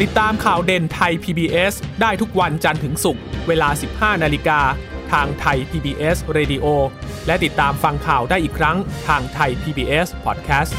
[0.00, 3.68] ติดตามข่าวเด่นไทย PBS ได้ทุกวันจันทร์ถึงศุกร์เวลา
[4.16, 4.60] 15 นาฬิกา
[5.12, 6.66] ทางไทย PBS Radio
[7.26, 8.76] และติดตามฟังข่าวได้อีกครั้ง
[9.08, 10.72] ทางไทย PBS Podcast